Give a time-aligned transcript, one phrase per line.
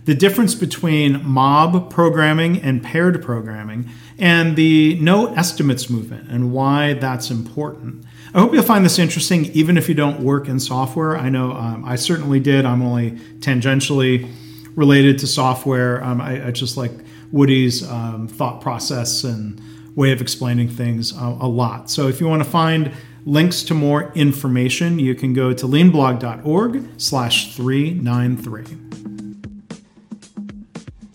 [0.06, 6.94] the difference between mob programming and paired programming, and the no estimates movement and why
[6.94, 8.05] that's important.
[8.33, 11.19] I hope you'll find this interesting, even if you don't work in software.
[11.19, 12.64] I know um, I certainly did.
[12.64, 14.31] I'm only tangentially
[14.77, 16.03] related to software.
[16.05, 16.92] Um, I, I, just like
[17.33, 19.61] Woody's um, thought process and
[19.97, 21.91] way of explaining things uh, a lot.
[21.91, 22.92] So if you want to find
[23.27, 28.65] links to more information, you can go to leanblog.org slash 393.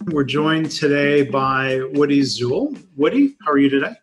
[0.08, 2.78] We're joined today by Woody Zuill.
[2.98, 3.96] Woody, how are you today?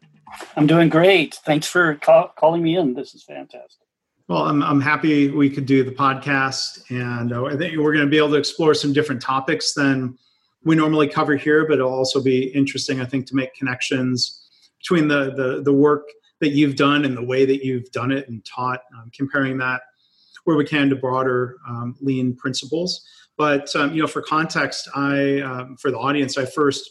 [0.56, 1.34] I'm doing great.
[1.34, 2.94] Thanks for call, calling me in.
[2.94, 3.86] This is fantastic.
[4.28, 8.06] Well, I'm, I'm happy we could do the podcast, and uh, I think we're going
[8.06, 10.16] to be able to explore some different topics than
[10.64, 11.66] we normally cover here.
[11.66, 14.40] But it'll also be interesting, I think, to make connections
[14.78, 16.08] between the the, the work
[16.40, 19.82] that you've done and the way that you've done it and taught, um, comparing that
[20.44, 23.04] where we can to broader um, lean principles.
[23.36, 26.90] But um, you know, for context, I um, for the audience, I first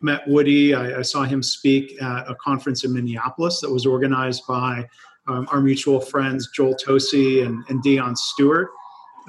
[0.00, 0.74] met Woody.
[0.74, 4.86] I, I, saw him speak at a conference in Minneapolis that was organized by
[5.26, 8.70] um, our mutual friends Joel Tosi and, and Dion Stewart,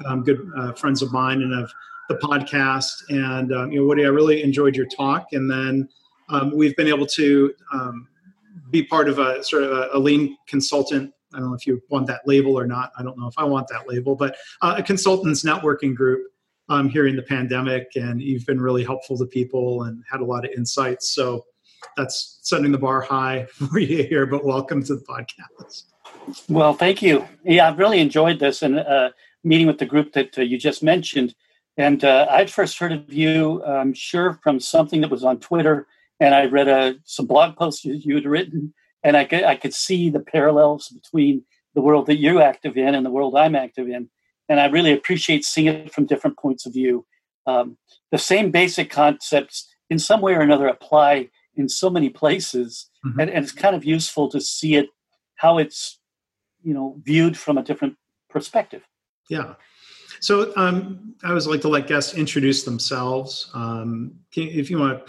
[0.06, 1.70] um, good uh, friends of mine and of
[2.08, 2.90] the podcast.
[3.08, 5.26] And um, you know, Woody, I really enjoyed your talk.
[5.32, 5.88] And then
[6.28, 8.08] um, we've been able to um,
[8.70, 11.12] be part of a sort of a, a, lean consultant.
[11.34, 12.92] I don't know if you want that label or not.
[12.98, 16.22] I don't know if I want that label, but uh, a consultants networking group
[16.70, 20.44] um, in the pandemic, and you've been really helpful to people and had a lot
[20.44, 21.10] of insights.
[21.10, 21.44] So
[21.96, 24.24] that's setting the bar high for you here.
[24.24, 25.84] But welcome to the podcast.
[26.48, 27.26] Well, thank you.
[27.44, 29.10] Yeah, I've really enjoyed this and uh,
[29.42, 31.34] meeting with the group that uh, you just mentioned.
[31.76, 35.86] And uh, I'd first heard of you, I'm sure, from something that was on Twitter,
[36.20, 39.72] and I read uh, some blog posts you had written, and I could, I could
[39.72, 41.44] see the parallels between
[41.74, 44.10] the world that you're active in and the world I'm active in
[44.50, 47.06] and I really appreciate seeing it from different points of view.
[47.46, 47.78] Um,
[48.10, 53.20] the same basic concepts, in some way or another, apply in so many places, mm-hmm.
[53.20, 54.88] and, and, it's kind of useful to see it
[55.36, 55.98] how it's
[56.62, 57.96] you know viewed from a different
[58.28, 58.82] perspective.
[59.30, 59.54] Yeah.
[60.20, 63.50] So um, I always like to let guests introduce themselves.
[63.54, 65.04] Um, if you want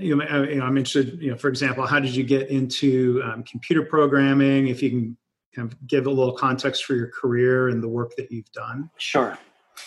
[0.00, 3.82] you know, I'm interested, you know, for example, how did you get into um, computer
[3.82, 4.66] programming?
[4.66, 5.16] If you can
[5.54, 8.90] kind of give a little context for your career and the work that you've done?
[8.96, 9.38] Sure.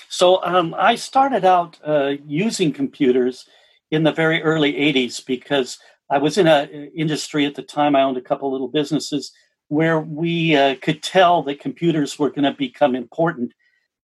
[0.10, 3.46] So um, I started out uh, using computers
[3.92, 5.78] in the very early 80s because
[6.10, 7.96] I was in an industry at the time.
[7.96, 9.32] I owned a couple little businesses
[9.68, 13.54] where we uh, could tell that computers were going to become important.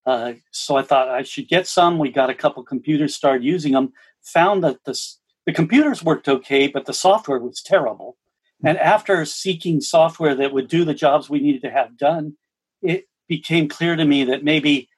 [0.05, 1.99] Uh, so I thought I should get some.
[1.99, 3.93] We got a couple computers, started using them,
[4.23, 4.99] found that the,
[5.45, 8.17] the computers worked okay, but the software was terrible.
[8.63, 12.35] And after seeking software that would do the jobs we needed to have done,
[12.81, 14.89] it became clear to me that maybe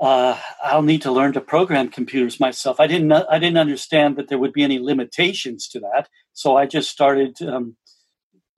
[0.00, 2.80] uh, I'll need to learn to program computers myself.
[2.80, 6.66] I didn't I didn't understand that there would be any limitations to that, so I
[6.66, 7.76] just started, um,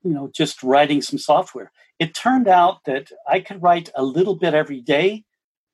[0.03, 1.71] you know, just writing some software.
[1.99, 5.25] It turned out that I could write a little bit every day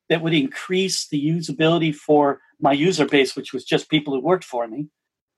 [0.08, 4.44] that would increase the usability for my user base, which was just people who worked
[4.44, 4.88] for me,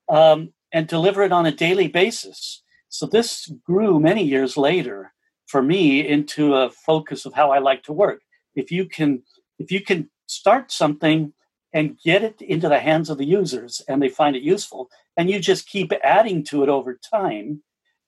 [0.09, 2.63] um, and deliver it on a daily basis.
[2.97, 5.13] So this grew many years later
[5.45, 8.21] for me into a focus of how I like to work.
[8.55, 9.21] If you can
[9.59, 11.31] if you can start something
[11.71, 15.29] and get it into the hands of the users and they find it useful and
[15.29, 17.61] you just keep adding to it over time,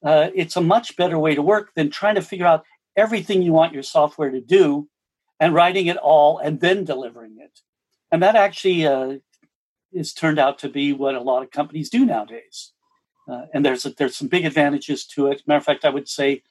[0.03, 2.65] uh, it's a much better way to work than trying to figure out
[2.95, 4.89] everything you want your software to do
[5.39, 7.59] and writing it all and then delivering it.
[8.11, 9.17] And that actually uh,
[9.95, 12.73] has turned out to be what a lot of companies do nowadays.
[13.29, 15.41] Uh, and there's a, there's some big advantages to it.
[15.45, 16.41] Matter of fact, I would say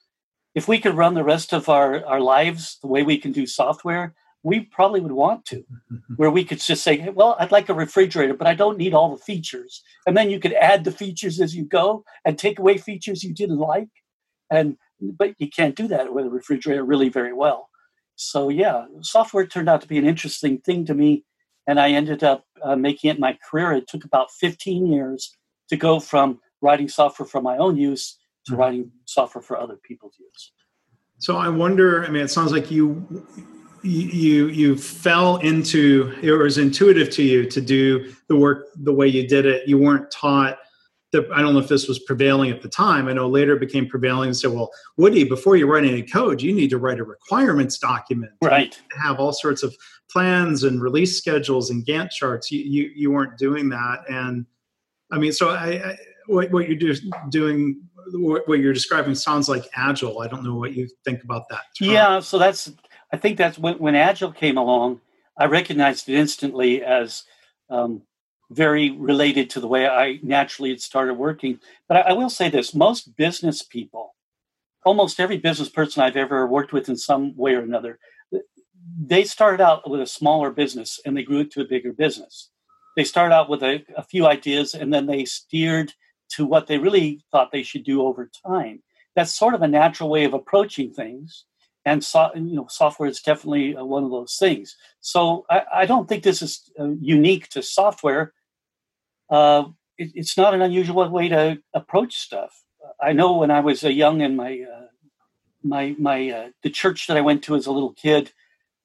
[0.54, 3.46] if we could run the rest of our, our lives the way we can do
[3.46, 5.64] software, we probably would want to,
[6.16, 8.94] where we could just say, hey, well, I'd like a refrigerator, but I don't need
[8.94, 9.82] all the features.
[10.06, 13.34] And then you could add the features as you go and take away features you
[13.34, 13.88] didn't like.
[14.50, 17.68] And but you can't do that with a refrigerator really very well.
[18.16, 21.24] So yeah, software turned out to be an interesting thing to me,
[21.66, 23.72] and I ended up uh, making it my career.
[23.72, 25.36] It took about 15 years
[25.68, 28.60] to go from writing software for my own use to mm-hmm.
[28.60, 30.52] writing software for other people's use.
[31.18, 32.04] So I wonder.
[32.04, 33.26] I mean, it sounds like you
[33.82, 39.06] you you fell into it was intuitive to you to do the work the way
[39.06, 39.68] you did it.
[39.68, 40.58] You weren't taught.
[41.10, 43.08] The, I don't know if this was prevailing at the time.
[43.08, 46.42] I know later it became prevailing and said, "Well, Woody, before you write any code,
[46.42, 48.78] you need to write a requirements document, right?
[49.02, 49.74] Have all sorts of
[50.10, 52.52] plans and release schedules and Gantt charts.
[52.52, 54.44] You you, you weren't doing that, and
[55.10, 56.94] I mean, so I, I what, what you're do,
[57.30, 57.80] doing
[58.12, 60.20] what you're describing sounds like agile.
[60.20, 61.62] I don't know what you think about that.
[61.78, 61.90] Term.
[61.90, 62.72] Yeah, so that's
[63.12, 65.00] I think that's when, when agile came along.
[65.38, 67.24] I recognized it instantly as
[67.70, 68.02] um,
[68.50, 71.60] very related to the way I naturally had started working.
[71.86, 74.14] But I, I will say this: most business people,
[74.84, 77.98] almost every business person I've ever worked with in some way or another,
[79.00, 82.50] they started out with a smaller business and they grew it to a bigger business.
[82.96, 85.92] They started out with a, a few ideas and then they steered
[86.30, 88.82] to what they really thought they should do over time.
[89.14, 91.44] That's sort of a natural way of approaching things.
[91.84, 94.76] And so, you know, software is definitely uh, one of those things.
[95.00, 98.34] So I, I don't think this is uh, unique to software.
[99.30, 99.64] Uh,
[99.96, 102.62] it, it's not an unusual way to approach stuff.
[103.00, 104.86] I know when I was a young in my uh,
[105.62, 108.32] my my uh, the church that I went to as a little kid,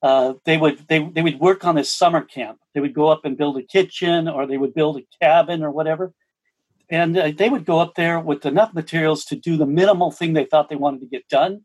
[0.02, 2.58] uh, they would they they would work on this summer camp.
[2.74, 5.70] They would go up and build a kitchen, or they would build a cabin, or
[5.70, 6.12] whatever
[6.90, 10.32] and uh, they would go up there with enough materials to do the minimal thing
[10.32, 11.64] they thought they wanted to get done.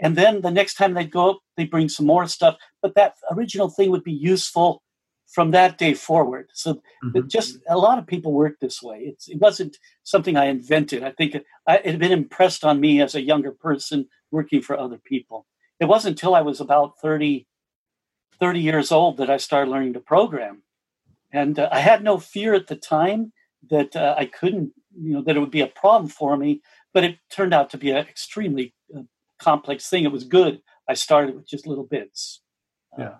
[0.00, 2.56] And then the next time they'd go up they bring some more stuff.
[2.80, 4.82] But that original thing would be useful
[5.28, 6.48] from that day forward.
[6.54, 7.28] So mm-hmm.
[7.28, 9.00] just a lot of people work this way.
[9.00, 11.02] It's, it wasn't something i invented.
[11.02, 14.62] I think it, I, it had been impressed on me as a younger person working
[14.62, 15.46] for other people.
[15.80, 17.46] It wasn't until i was about 30
[18.40, 20.62] 30 years old that i started learning to program.
[21.32, 23.32] And uh, i had no fear at the time
[23.70, 26.62] that uh, I couldn't, you know, that it would be a problem for me.
[26.94, 29.02] But it turned out to be an extremely uh,
[29.38, 30.04] complex thing.
[30.04, 30.62] It was good.
[30.88, 32.40] I started with just little bits.
[32.98, 33.14] Uh, yeah.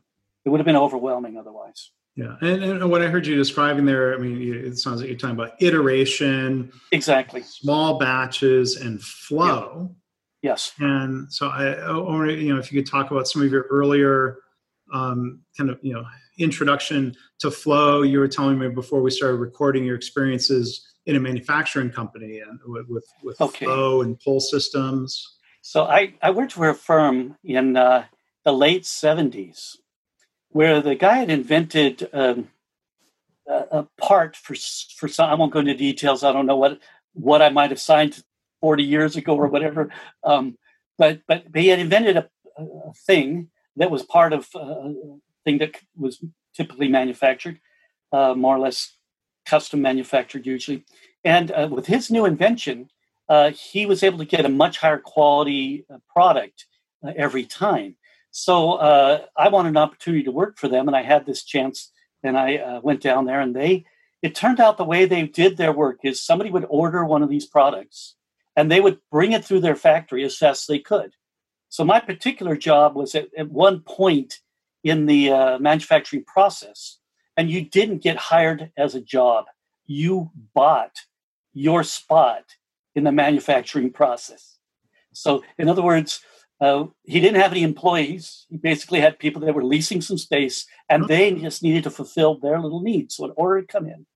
[0.45, 1.91] it would have been overwhelming otherwise.
[2.17, 5.19] Yeah, and, and what I heard you describing there, I mean, it sounds like you're
[5.19, 9.95] talking about iteration, exactly, small batches, and flow.
[10.43, 10.51] Yeah.
[10.51, 10.73] Yes.
[10.81, 14.39] And so I, I, you know, if you could talk about some of your earlier
[14.93, 16.05] um, kind of, you know,
[16.39, 18.03] introduction to flow.
[18.03, 22.59] You were telling me before we started recording your experiences in a manufacturing company and
[22.67, 23.65] with with, okay.
[23.65, 25.39] flow and pull systems.
[25.63, 28.05] So i i worked for a firm in uh,
[28.45, 29.77] the late 70s
[30.51, 32.49] where the guy had invented um,
[33.47, 34.55] a, a, part for
[34.97, 36.23] for some i won't go into details.
[36.23, 36.79] I don't know what
[37.15, 38.23] what i might have signed
[38.61, 39.91] 40 years ago or whatever.
[40.25, 40.59] Um,
[40.97, 44.91] but but he had invented a, a thing that was part of uh,
[45.49, 46.23] thing that was
[46.55, 47.59] typically manufactured,
[48.13, 48.79] uh, more or less
[49.47, 50.85] custom manufactured usually.
[51.25, 52.91] And uh, with his new invention,
[53.29, 56.67] uh, he was able to get a much higher quality uh, product
[57.05, 57.97] uh, every time.
[58.31, 61.91] So uh, I wanted an opportunity to work for them, and I had this chance,
[62.23, 63.85] and I went down there, and they.
[64.21, 67.31] It turned out the way they did their work is somebody would order one of
[67.31, 68.17] these products,
[68.57, 71.11] and they would bring it through their factory as fast as they could.
[71.69, 74.41] So my particular job was at, at one point
[74.89, 76.99] in the uh, manufacturing process
[77.37, 79.47] and you didn't get hired as a job.
[79.87, 80.97] You bought
[81.53, 82.45] your spot
[82.95, 84.59] in the manufacturing process.
[85.13, 86.21] So in other words
[86.61, 88.47] uh, he didn't have any employees.
[88.51, 92.39] He basically had people that were leasing some space and they just needed to fulfill
[92.39, 93.15] their little needs.
[93.15, 94.07] So an order would come in.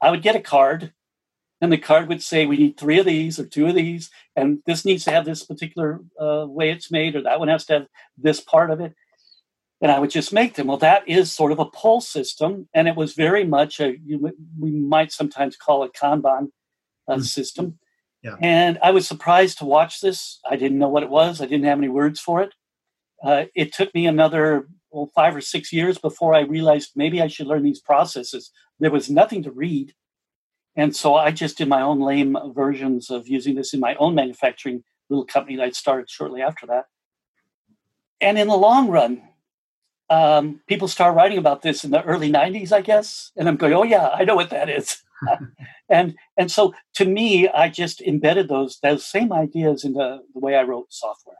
[0.00, 0.92] I would get a card
[1.60, 4.58] and the card would say we need three of these or two of these and
[4.66, 7.72] this needs to have this particular uh, way it's made or that one has to
[7.74, 7.86] have
[8.18, 8.94] this part of it
[9.82, 10.68] and I would just make them.
[10.68, 13.98] Well, that is sort of a pull system, and it was very much a
[14.58, 16.50] we might sometimes call it Kanban
[17.08, 17.22] uh, mm-hmm.
[17.22, 17.78] system.
[18.22, 18.36] Yeah.
[18.40, 20.38] And I was surprised to watch this.
[20.48, 21.40] I didn't know what it was.
[21.40, 22.54] I didn't have any words for it.
[23.22, 27.26] Uh, it took me another well, five or six years before I realized maybe I
[27.26, 28.52] should learn these processes.
[28.78, 29.94] There was nothing to read.
[30.76, 34.14] And so I just did my own lame versions of using this in my own
[34.14, 36.84] manufacturing little company that I started shortly after that.
[38.20, 39.22] And in the long run,
[40.12, 43.32] um, people start writing about this in the early 90s, I guess.
[43.36, 45.02] And I'm going, oh, yeah, I know what that is.
[45.88, 50.56] and and so to me, I just embedded those those same ideas into the way
[50.56, 51.36] I wrote software.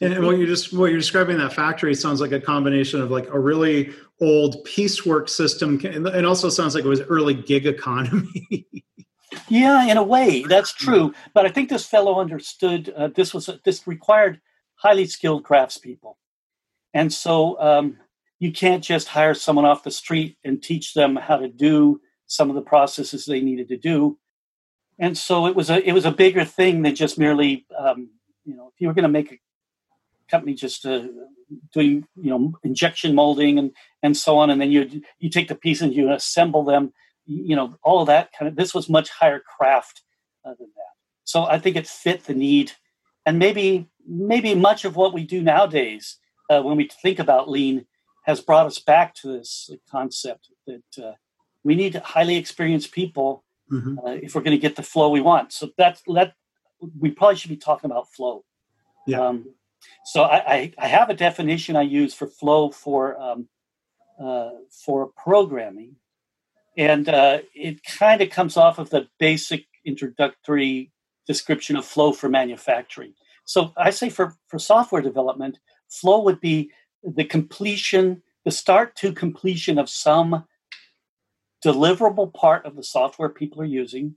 [0.00, 3.28] And what you just what you're describing that factory sounds like a combination of like
[3.28, 8.66] a really old piecework system, and also sounds like it was early gig economy.
[9.48, 11.12] yeah, in a way, that's true.
[11.34, 14.40] But I think this fellow understood uh, this was this required
[14.76, 16.14] highly skilled craftspeople,
[16.92, 17.98] and so um,
[18.38, 22.48] you can't just hire someone off the street and teach them how to do some
[22.48, 24.18] of the processes they needed to do.
[24.98, 28.10] And so it was a it was a bigger thing than just merely um,
[28.44, 29.38] you know if you were going to make a
[30.30, 31.06] company just uh,
[31.72, 35.54] doing you know injection molding and and so on, and then you you take the
[35.54, 36.92] pieces and you assemble them.
[37.26, 38.56] You know all of that kind of.
[38.56, 40.02] This was much higher craft
[40.44, 40.94] uh, than that.
[41.24, 42.72] So I think it fit the need,
[43.24, 46.18] and maybe maybe much of what we do nowadays
[46.50, 47.86] uh, when we think about lean
[48.24, 51.12] has brought us back to this concept that uh,
[51.64, 53.98] we need highly experienced people mm-hmm.
[53.98, 55.52] uh, if we're going to get the flow we want.
[55.52, 56.34] So that's that.
[56.98, 58.44] We probably should be talking about flow.
[59.06, 59.20] Yeah.
[59.20, 59.54] Um,
[60.04, 63.48] so I, I, I, have a definition I use for flow for um,
[64.22, 64.50] uh,
[64.84, 65.96] for programming,
[66.76, 70.92] and uh, it kind of comes off of the basic introductory
[71.26, 73.14] description of flow for manufacturing.
[73.44, 75.58] So I say for for software development,
[75.90, 76.70] flow would be
[77.02, 80.44] the completion, the start to completion of some
[81.64, 84.16] deliverable part of the software people are using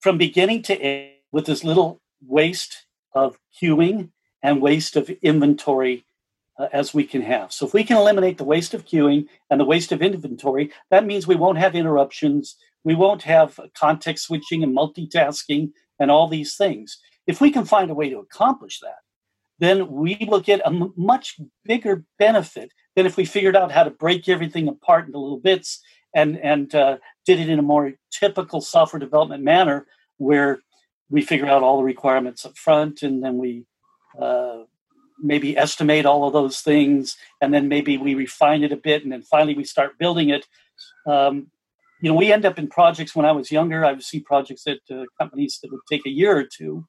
[0.00, 4.10] from beginning to end with as little waste of queuing
[4.42, 6.04] and waste of inventory
[6.58, 7.52] uh, as we can have.
[7.52, 11.06] So, if we can eliminate the waste of queuing and the waste of inventory, that
[11.06, 16.56] means we won't have interruptions, we won't have context switching and multitasking and all these
[16.56, 16.98] things.
[17.26, 18.98] If we can find a way to accomplish that,
[19.64, 23.84] then we will get a m- much bigger benefit than if we figured out how
[23.84, 25.80] to break everything apart into little bits
[26.14, 29.86] and and uh, did it in a more typical software development manner
[30.18, 30.60] where
[31.10, 33.64] we figure out all the requirements up front and then we
[34.20, 34.62] uh,
[35.18, 39.12] maybe estimate all of those things and then maybe we refine it a bit and
[39.12, 40.46] then finally we start building it.
[41.06, 41.50] Um,
[42.00, 44.66] you know we end up in projects when i was younger i would see projects
[44.66, 46.86] at uh, companies that would take a year or two.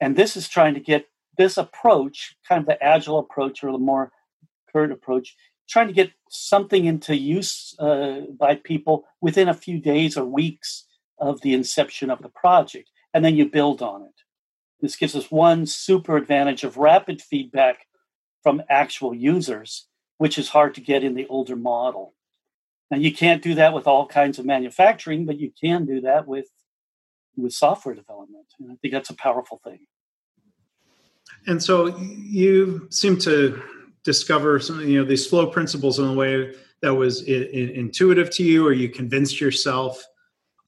[0.00, 3.78] And this is trying to get this approach kind of the agile approach or the
[3.78, 4.12] more
[4.72, 5.36] current approach
[5.68, 10.84] trying to get something into use uh, by people within a few days or weeks
[11.18, 14.22] of the inception of the project, and then you build on it.
[14.80, 17.86] This gives us one super advantage of rapid feedback
[18.42, 19.88] from actual users,
[20.18, 22.14] which is hard to get in the older model.
[22.90, 26.26] Now you can't do that with all kinds of manufacturing, but you can do that
[26.26, 26.48] with
[27.38, 29.80] with software development, and I think that's a powerful thing.
[31.46, 33.62] And so you seem to
[34.04, 38.30] discover some, you know, these flow principles in a way that was I- I intuitive
[38.30, 40.04] to you, or you convinced yourself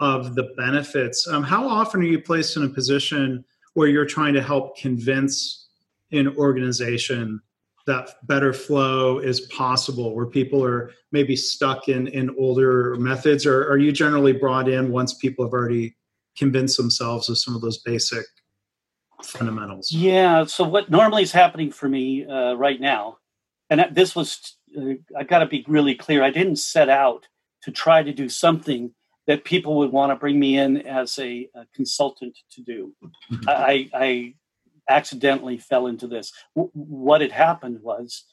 [0.00, 1.26] of the benefits.
[1.26, 5.68] Um, how often are you placed in a position where you're trying to help convince
[6.12, 7.40] an organization
[7.86, 13.68] that better flow is possible, where people are maybe stuck in in older methods, or
[13.68, 15.96] are you generally brought in once people have already
[16.36, 18.24] convinced themselves of some of those basic
[19.22, 19.92] fundamentals?
[19.92, 20.44] Yeah.
[20.44, 23.18] So what normally is happening for me uh, right now
[23.70, 26.22] and this was uh, I got to be really clear.
[26.22, 27.26] I didn't set out
[27.62, 28.92] to try to do something
[29.26, 32.94] that people would want to bring me in as a, a consultant to do.
[33.32, 33.48] Mm-hmm.
[33.48, 34.34] I, I,
[34.90, 36.32] accidentally fell into this.
[36.56, 38.24] W- what had happened was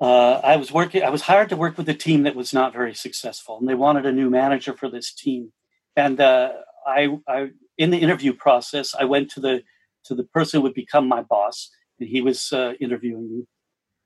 [0.00, 1.02] uh, I was working.
[1.02, 3.74] I was hired to work with a team that was not very successful, and they
[3.74, 5.52] wanted a new manager for this team.
[5.94, 6.52] And uh,
[6.86, 9.62] I, I, in the interview process, I went to the
[10.04, 13.46] to the person who would become my boss, and he was uh, interviewing me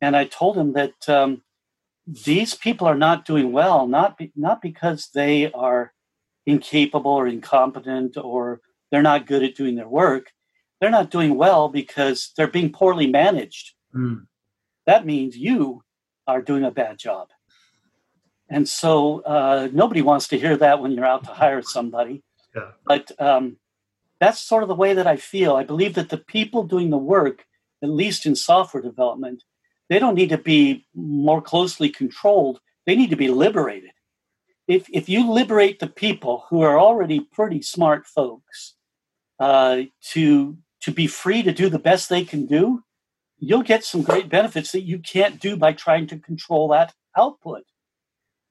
[0.04, 1.42] and I told him that um,
[2.06, 5.94] these people are not doing well, not be, not because they are
[6.44, 10.26] incapable or incompetent or they're not good at doing their work.
[10.78, 13.72] They're not doing well because they're being poorly managed.
[13.96, 14.26] Mm.
[14.84, 15.82] That means you
[16.26, 17.28] are doing a bad job.
[18.50, 22.22] And so uh, nobody wants to hear that when you're out to hire somebody.
[22.54, 22.72] Yeah.
[22.84, 23.56] But um,
[24.20, 25.56] that's sort of the way that I feel.
[25.56, 27.44] I believe that the people doing the work,
[27.82, 29.42] at least in software development,
[29.88, 32.60] they don't need to be more closely controlled.
[32.86, 33.90] They need to be liberated.
[34.66, 38.76] If, if you liberate the people who are already pretty smart folks
[39.38, 42.82] uh, to, to be free to do the best they can do,
[43.38, 47.64] you'll get some great benefits that you can't do by trying to control that output.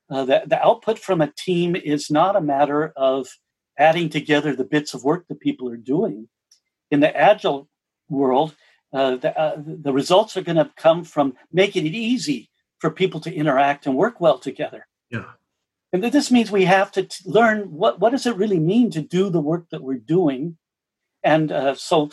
[0.10, 3.28] Uh, the, the output from a team is not a matter of
[3.78, 6.28] adding together the bits of work that people are doing.
[6.92, 7.70] In the agile
[8.10, 8.56] world,
[8.94, 12.50] uh, the, uh, the results are going to come from making it easy
[12.80, 14.86] for people to interact and work well together.
[15.10, 15.32] Yeah.
[15.92, 18.92] And that this means we have to t- learn what, what does it really mean
[18.92, 20.58] to do the work that we're doing.
[21.24, 22.10] And uh, so,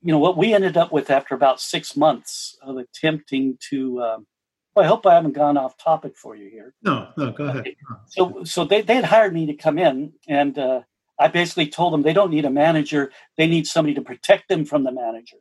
[0.00, 4.26] you know, what we ended up with after about six months of attempting to, um,
[4.74, 6.74] well, I hope I haven't gone off topic for you here.
[6.82, 7.74] No, no, go ahead.
[8.06, 10.82] So, so they, they had hired me to come in and uh,
[11.18, 13.12] I basically told them they don't need a manager.
[13.36, 15.40] They need somebody to protect them from the managers.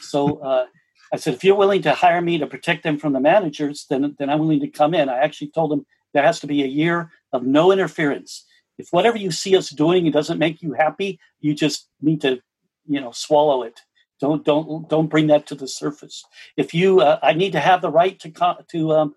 [0.00, 0.66] So uh,
[1.12, 4.16] I said, if you're willing to hire me to protect them from the managers, then,
[4.18, 5.08] then I'm willing to come in.
[5.08, 8.44] I actually told them there has to be a year of no interference.
[8.78, 12.40] If whatever you see us doing it doesn't make you happy, you just need to,
[12.86, 13.80] you know, swallow it.
[14.22, 16.24] Don't don't don't bring that to the surface.
[16.56, 18.30] If you, uh, I need to have the right to
[18.70, 19.16] to um,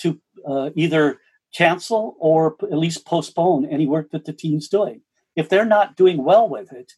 [0.00, 1.20] to uh, either
[1.54, 5.02] cancel or at least postpone any work that the team's doing.
[5.36, 6.94] If they're not doing well with it,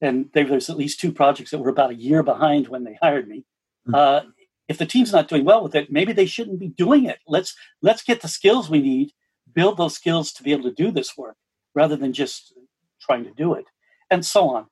[0.00, 3.28] and there's at least two projects that were about a year behind when they hired
[3.28, 3.44] me.
[3.86, 3.94] Mm-hmm.
[3.94, 4.20] Uh,
[4.66, 7.18] if the team's not doing well with it, maybe they shouldn't be doing it.
[7.26, 9.12] Let's let's get the skills we need,
[9.52, 11.36] build those skills to be able to do this work,
[11.74, 12.54] rather than just
[12.98, 13.66] trying to do it,
[14.10, 14.68] and so on.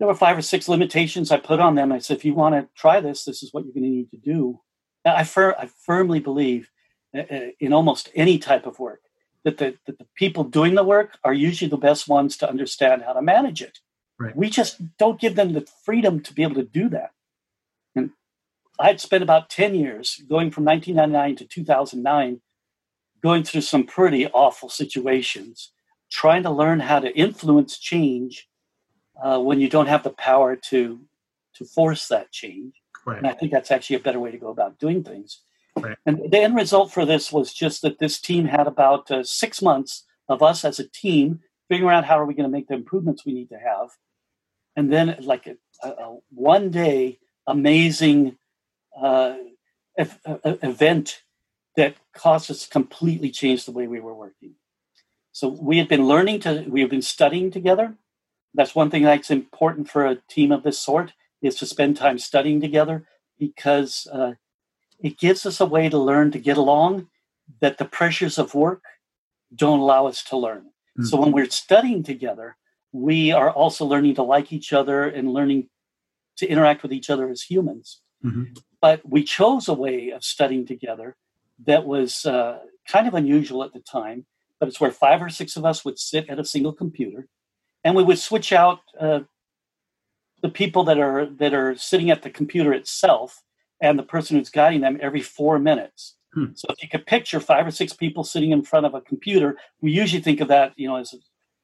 [0.00, 1.92] There were five or six limitations I put on them.
[1.92, 4.10] I said, if you want to try this, this is what you're going to need
[4.10, 4.60] to do.
[5.04, 6.70] I, fir- I firmly believe
[7.14, 9.02] uh, uh, in almost any type of work
[9.44, 13.02] that the, that the people doing the work are usually the best ones to understand
[13.02, 13.78] how to manage it.
[14.18, 14.34] Right.
[14.34, 17.10] We just don't give them the freedom to be able to do that.
[17.94, 18.10] And
[18.78, 22.40] I'd spent about 10 years going from 1999 to 2009
[23.22, 25.72] going through some pretty awful situations,
[26.10, 28.48] trying to learn how to influence change
[29.22, 31.00] uh, when you don't have the power to
[31.54, 32.74] to force that change.
[33.06, 33.18] Right.
[33.18, 35.40] And I think that's actually a better way to go about doing things.
[35.76, 35.96] Right.
[36.06, 39.62] And the end result for this was just that this team had about uh, six
[39.62, 42.74] months of us as a team figuring out how are we going to make the
[42.74, 43.88] improvements we need to have,
[44.76, 45.56] and then like a,
[45.88, 48.36] a one day amazing
[49.00, 49.36] uh,
[49.96, 51.22] event
[51.76, 54.54] that caused us to completely change the way we were working.
[55.32, 57.94] So we had been learning to, we have been studying together.
[58.54, 62.18] That's one thing that's important for a team of this sort is to spend time
[62.18, 63.06] studying together
[63.38, 64.32] because uh,
[64.98, 67.08] it gives us a way to learn to get along
[67.60, 68.82] that the pressures of work
[69.54, 70.62] don't allow us to learn.
[70.62, 71.04] Mm-hmm.
[71.04, 72.56] So when we're studying together,
[72.92, 75.68] we are also learning to like each other and learning
[76.36, 78.00] to interact with each other as humans.
[78.24, 78.54] Mm-hmm.
[78.80, 81.16] But we chose a way of studying together
[81.66, 84.26] that was uh, kind of unusual at the time,
[84.58, 87.28] but it's where five or six of us would sit at a single computer
[87.84, 89.20] and we would switch out uh,
[90.42, 93.42] the people that are that are sitting at the computer itself
[93.80, 96.16] and the person who's guiding them every four minutes.
[96.34, 96.46] Hmm.
[96.54, 99.56] So if you could picture five or six people sitting in front of a computer,
[99.80, 101.14] we usually think of that, you know, as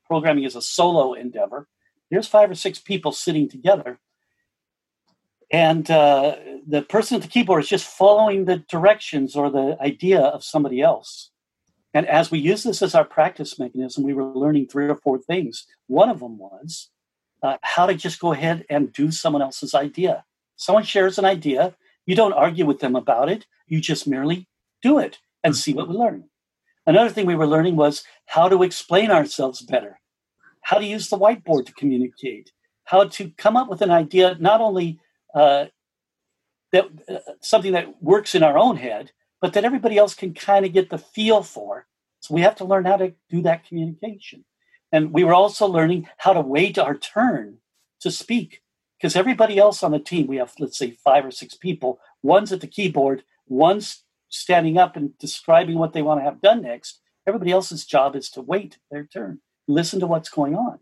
[0.07, 1.69] programming as a solo endeavor.
[2.11, 3.99] Here's five or six people sitting together,
[5.51, 10.21] and uh, the person at the keyboard is just following the directions or the idea
[10.21, 11.31] of somebody else.
[11.97, 15.19] And as we use this as our practice mechanism, we were learning three or four
[15.19, 15.67] things.
[15.87, 16.91] One of them was
[17.43, 20.27] uh, how to just go ahead and do someone else's idea.
[20.57, 24.47] Someone shares an idea, you don't argue with them about it, you just merely
[24.83, 26.25] do it and see what we learn.
[26.87, 29.99] Another thing we were learning was how to explain ourselves better,
[30.65, 32.53] how to use the whiteboard to communicate,
[32.85, 35.01] how to come up with an idea not only
[35.35, 35.65] uh,
[36.73, 40.65] that uh, something that works in our own head, but that everybody else can kind
[40.65, 41.87] of get the feel for.
[42.21, 44.45] So we have to learn how to do that communication.
[44.93, 47.59] And we were also learning how to wait our turn
[48.01, 48.63] to speak
[48.99, 52.53] because everybody else on the team, we have, let's say, five or six people, one's
[52.53, 57.01] at the keyboard, one's standing up and describing what they want to have done next.
[57.27, 60.79] Everybody else's job is to wait their turn, listen to what's going on.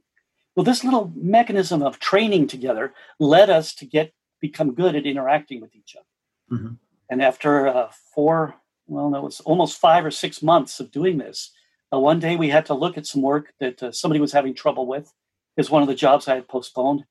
[0.54, 5.60] Well, this little mechanism of training together led us to get become good at interacting
[5.60, 6.56] with each other.
[6.56, 6.74] Mm-hmm.
[7.10, 8.54] And after uh, four,
[8.86, 11.52] well, no, it was almost five or six months of doing this.
[11.92, 14.54] Uh, one day we had to look at some work that uh, somebody was having
[14.54, 15.12] trouble with.
[15.56, 17.04] Is one of the jobs I had postponed,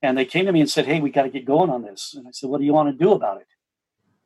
[0.00, 2.14] and they came to me and said, "Hey, we got to get going on this."
[2.16, 3.46] And I said, "What do you want to do about it?"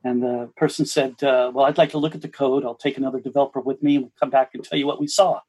[0.05, 2.65] And the person said, uh, Well, I'd like to look at the code.
[2.65, 5.09] I'll take another developer with me and we'll come back and tell you what we
[5.09, 5.41] saw.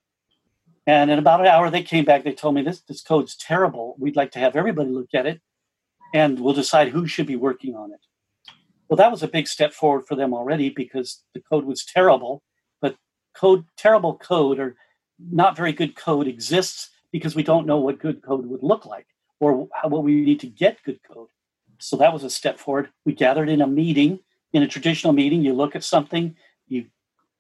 [0.88, 2.24] And in about an hour, they came back.
[2.24, 3.96] They told me this, this code's terrible.
[4.00, 5.42] We'd like to have everybody look at it
[6.14, 8.00] and we'll decide who should be working on it.
[8.88, 12.44] Well, that was a big step forward for them already because the code was terrible.
[12.82, 12.96] But
[13.36, 14.76] code, terrible code or
[15.20, 19.08] not very good code exists because we don't know what good code would look like
[19.40, 21.30] or how, what we need to get good code.
[21.80, 22.90] So that was a step forward.
[23.06, 24.20] We gathered in a meeting
[24.56, 26.34] in a traditional meeting, you look at something,
[26.70, 26.86] you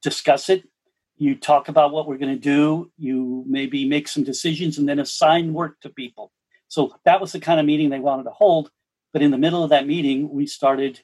[0.01, 0.67] discuss it,
[1.15, 4.99] you talk about what we're going to do, you maybe make some decisions and then
[4.99, 6.33] assign work to people.
[6.67, 8.69] So that was the kind of meeting they wanted to hold.
[9.13, 11.03] But in the middle of that meeting, we started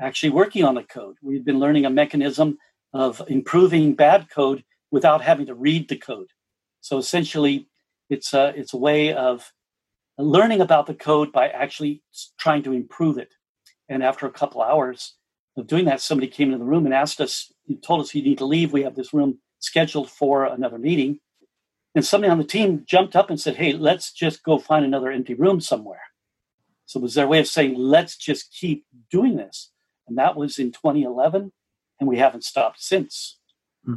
[0.00, 1.16] actually working on the code.
[1.22, 2.58] We've been learning a mechanism
[2.92, 6.28] of improving bad code without having to read the code.
[6.80, 7.68] So essentially,
[8.08, 9.52] it's a, it's a way of
[10.16, 12.02] learning about the code by actually
[12.38, 13.34] trying to improve it.
[13.88, 15.14] And after a couple hours
[15.56, 18.38] of doing that, somebody came into the room and asked us, told us you need
[18.38, 18.72] to leave.
[18.72, 21.18] We have this room scheduled for another meeting.
[21.94, 25.10] And somebody on the team jumped up and said, Hey, let's just go find another
[25.10, 26.00] empty room somewhere.
[26.88, 29.70] So it was their way of saying, let's just keep doing this.
[30.08, 31.52] And that was in 2011,
[32.00, 33.38] and we haven't stopped since.
[33.84, 33.96] Hmm.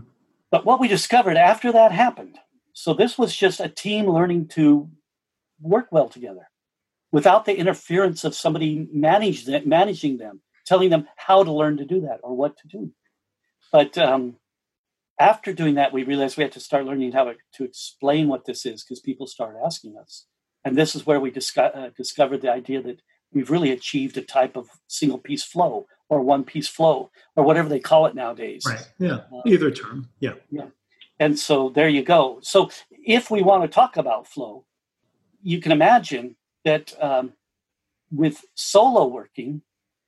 [0.49, 2.37] But what we discovered after that happened,
[2.73, 4.89] so this was just a team learning to
[5.61, 6.49] work well together
[7.11, 12.19] without the interference of somebody managing them, telling them how to learn to do that
[12.23, 12.91] or what to do.
[13.71, 14.37] But um,
[15.19, 18.45] after doing that, we realized we had to start learning how to, to explain what
[18.45, 20.25] this is because people started asking us.
[20.63, 23.01] And this is where we disco- uh, discovered the idea that
[23.33, 27.69] we've really achieved a type of single piece flow or one piece flow or whatever
[27.69, 28.63] they call it nowadays.
[28.65, 28.91] Right.
[28.99, 29.19] Yeah.
[29.33, 30.09] Uh, Either term.
[30.19, 30.33] Yeah.
[30.49, 30.67] Yeah.
[31.19, 32.39] And so there you go.
[32.41, 34.65] So if we want to talk about flow,
[35.43, 37.33] you can imagine that um,
[38.11, 39.61] with solo working,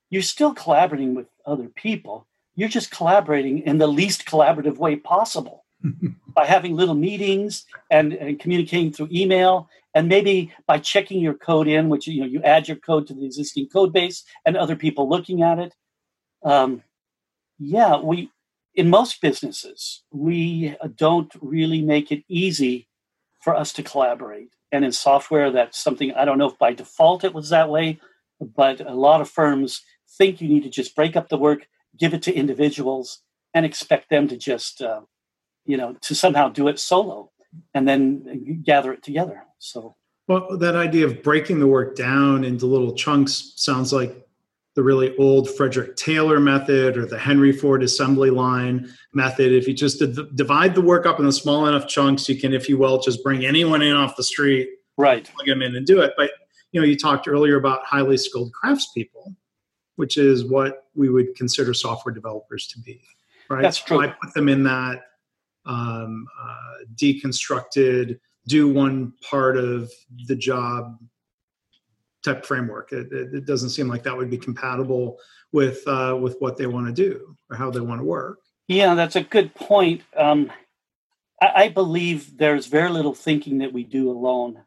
[0.10, 2.28] you're still collaborating with other people.
[2.56, 5.66] You're just collaborating in the least collaborative way possible
[6.36, 11.68] by having little meetings and, and, communicating through email and maybe by checking your code
[11.68, 14.76] in, which you know you add your code to the existing code base and other
[14.76, 15.76] people looking at it.
[16.44, 16.84] Um,
[17.60, 18.32] yeah, we
[18.76, 22.88] in most businesses we don't really make it easy
[23.40, 24.50] for us to collaborate.
[24.72, 28.00] And in software, that's something I don't know if by default it was that way,
[28.40, 29.82] but a lot of firms
[30.18, 33.22] think you need to just break up the work, give it to individuals,
[33.54, 35.02] and expect them to just, uh,
[35.66, 37.32] you know, to somehow do it solo
[37.74, 39.44] and then gather it together.
[39.60, 39.96] So,
[40.28, 44.16] well, that idea of breaking the work down into little chunks sounds like
[44.76, 49.52] the really old Frederick Taylor method or the Henry Ford assembly line method.
[49.52, 50.02] If you just
[50.36, 53.46] divide the work up into small enough chunks, you can, if you will, just bring
[53.46, 56.13] anyone in off the street, right, plug them in and do it.
[56.18, 56.32] But
[56.72, 59.36] you know, you talked earlier about highly skilled craftspeople,
[59.98, 63.00] which is what we would consider software developers to be,
[63.50, 63.62] right?
[63.62, 63.98] That's true.
[63.98, 65.04] So I put them in that
[65.65, 69.91] um, uh, deconstructed, do one part of
[70.28, 70.97] the job
[72.23, 72.91] type framework.
[72.91, 75.17] It, it, it, doesn't seem like that would be compatible
[75.52, 78.39] with uh, with what they want to do or how they want to work.
[78.67, 80.02] Yeah, that's a good point.
[80.15, 80.52] Um,
[81.41, 84.62] I, I, believe there's very little thinking that we do alone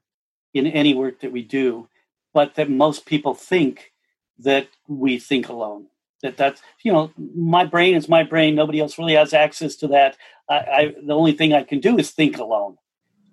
[0.53, 1.89] in any work that we do,
[2.35, 3.93] but that most people think
[4.39, 5.87] that we think alone.
[6.23, 8.55] That that's you know my brain is my brain.
[8.55, 10.17] Nobody else really has access to that.
[10.49, 12.77] I, I the only thing I can do is think alone.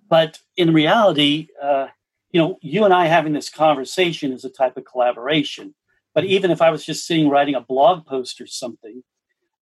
[0.10, 1.88] But in reality, uh,
[2.32, 5.76] you know, you and I having this conversation is a type of collaboration.
[6.14, 9.04] But even if I was just sitting writing a blog post or something,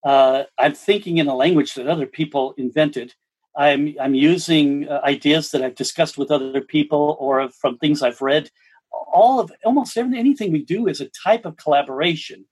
[0.04, 3.14] uh, I'm thinking in a language that other people invented.
[3.56, 8.22] I'm I'm using uh, ideas that I've discussed with other people or from things I've
[8.22, 8.50] read.
[8.92, 12.46] All of almost anything we do is a type of collaboration,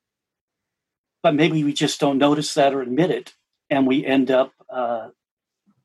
[1.21, 3.33] but maybe we just don't notice that or admit it,
[3.69, 5.09] and we end up uh,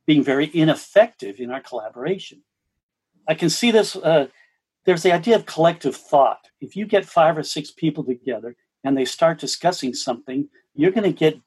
[0.07, 2.42] being very ineffective in our collaboration.
[3.29, 3.97] I can see this.
[3.97, 4.29] Uh,
[4.85, 6.49] there's the idea of collective thought.
[6.61, 11.11] If you get five or six people together and they start discussing something, you're going
[11.11, 11.40] to get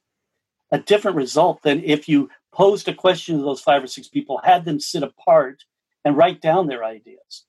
[0.71, 4.41] a different result than if you posed a question to those five or six people,
[4.43, 5.63] had them sit apart
[6.03, 7.45] and write down their ideas.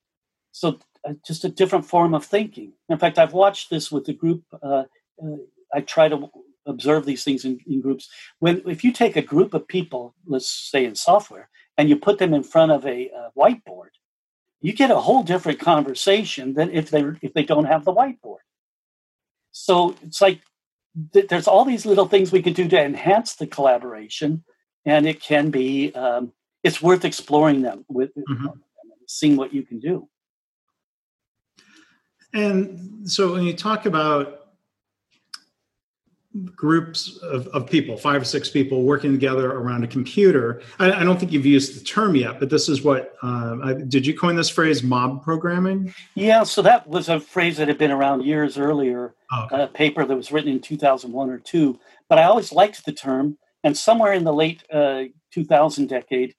[0.52, 2.72] So, uh, just a different form of thinking.
[2.88, 4.42] In fact, I've watched this with the group.
[4.62, 4.84] Uh,
[5.22, 5.36] uh,
[5.74, 6.30] I try to
[6.66, 8.08] observe these things in, in groups.
[8.38, 12.18] When if you take a group of people, let's say in software, and you put
[12.18, 13.90] them in front of a, a whiteboard,
[14.60, 18.44] you get a whole different conversation than if they if they don't have the whiteboard.
[19.52, 20.40] So it's like
[21.12, 24.44] th- there's all these little things we can do to enhance the collaboration,
[24.84, 28.46] and it can be um, it's worth exploring them with mm-hmm.
[29.06, 30.08] seeing what you can do.
[32.34, 34.37] And so when you talk about
[36.54, 40.62] groups of, of people, five or six people working together around a computer.
[40.78, 43.72] I, I don't think you've used the term yet, but this is what uh, I,
[43.74, 45.94] did you coin this phrase mob programming?
[46.14, 49.62] Yeah, so that was a phrase that had been around years earlier, oh, okay.
[49.62, 51.78] a paper that was written in 2001 or two.
[52.08, 53.38] But I always liked the term.
[53.64, 56.34] And somewhere in the late uh, 2000 decade,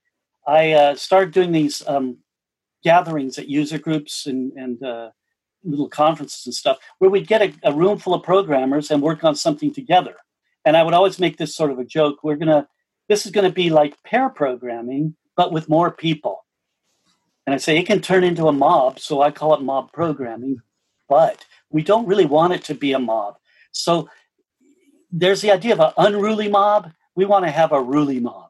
[0.48, 2.18] I uh, started doing these um,
[2.84, 5.10] gatherings at user groups and, and uh,
[5.64, 9.24] little conferences and stuff where we'd get a, a, room full of programmers and work
[9.24, 10.16] on something together.
[10.66, 12.24] And I would always make this sort of a joke.
[12.24, 12.68] We're gonna
[13.08, 16.46] this is gonna be like pair programming, but with more people.
[17.46, 20.62] And I say it can turn into a mob, so I call it mob programming.
[21.08, 23.38] But we don't really want it to be a mob.
[23.72, 24.10] So
[25.12, 26.92] there's the idea of an unruly mob.
[27.16, 28.49] We want to have a ruly mob.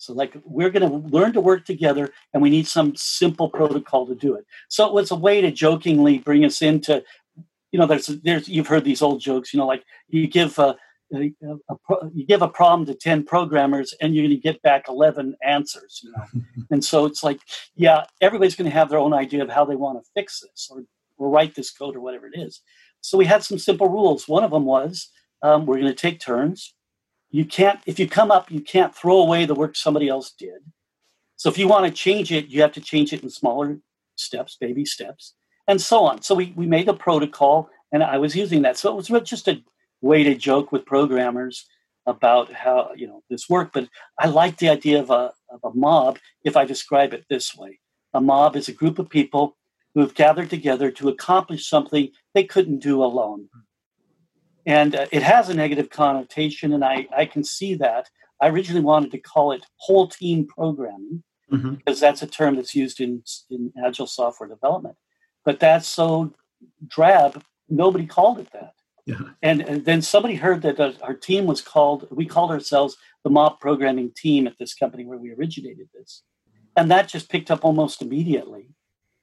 [0.00, 4.06] So, like, we're going to learn to work together, and we need some simple protocol
[4.06, 4.46] to do it.
[4.68, 7.04] So, it was a way to jokingly bring us into,
[7.70, 10.74] you know, there's, there's, you've heard these old jokes, you know, like you give a,
[11.14, 11.34] a,
[11.68, 11.76] a
[12.14, 16.00] you give a problem to ten programmers, and you're going to get back eleven answers,
[16.02, 16.42] you know.
[16.70, 17.40] and so it's like,
[17.76, 20.70] yeah, everybody's going to have their own idea of how they want to fix this
[20.70, 20.82] or,
[21.18, 22.62] or write this code or whatever it is.
[23.02, 24.26] So we had some simple rules.
[24.26, 25.10] One of them was
[25.42, 26.74] um, we're going to take turns
[27.30, 30.60] you can't if you come up you can't throw away the work somebody else did.
[31.36, 33.78] So if you want to change it you have to change it in smaller
[34.16, 35.34] steps baby steps
[35.68, 36.22] and so on.
[36.22, 38.76] So we, we made a protocol and i was using that.
[38.76, 39.62] So it was just a
[40.00, 41.66] way to joke with programmers
[42.06, 43.86] about how you know this worked but
[44.18, 47.78] i like the idea of a, of a mob if i describe it this way.
[48.14, 49.56] A mob is a group of people
[49.94, 53.48] who have gathered together to accomplish something they couldn't do alone
[54.66, 58.08] and uh, it has a negative connotation, and I, I can see that.
[58.40, 61.74] I originally wanted to call it whole team programming mm-hmm.
[61.74, 64.96] because that's a term that's used in, in agile software development.
[65.44, 66.34] But that's so
[66.86, 68.74] drab, nobody called it that.
[69.06, 69.20] Yeah.
[69.42, 73.30] And, and then somebody heard that uh, our team was called, we called ourselves the
[73.30, 76.22] mob programming team at this company where we originated this.
[76.76, 78.70] And that just picked up almost immediately.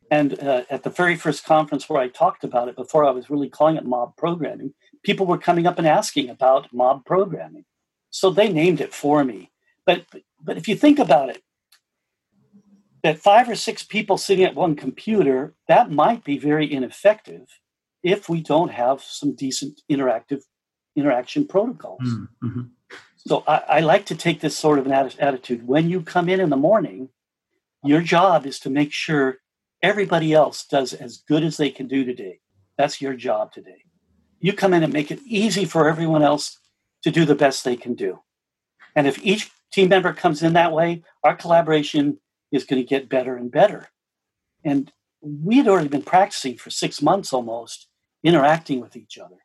[0.09, 3.29] And uh, at the very first conference where I talked about it, before I was
[3.29, 7.65] really calling it mob programming, people were coming up and asking about mob programming.
[8.09, 9.51] So they named it for me.
[9.85, 10.05] But,
[10.41, 11.41] but if you think about it,
[13.03, 17.47] that five or six people sitting at one computer, that might be very ineffective
[18.03, 20.41] if we don't have some decent interactive
[20.95, 22.01] interaction protocols.
[22.01, 22.61] Mm-hmm.
[23.17, 25.67] So I, I, like to take this sort of an attitude.
[25.67, 27.09] When you come in in the morning,
[27.83, 29.37] your job is to make sure
[29.81, 32.39] everybody else does as good as they can do today.
[32.77, 33.83] That's your job today
[34.39, 36.59] you come in and make it easy for everyone else
[37.03, 38.19] to do the best they can do.
[38.95, 42.19] And if each team member comes in that way, our collaboration
[42.51, 43.89] is going to get better and better.
[44.63, 47.87] And we had already been practicing for six months almost,
[48.23, 49.37] interacting with each other.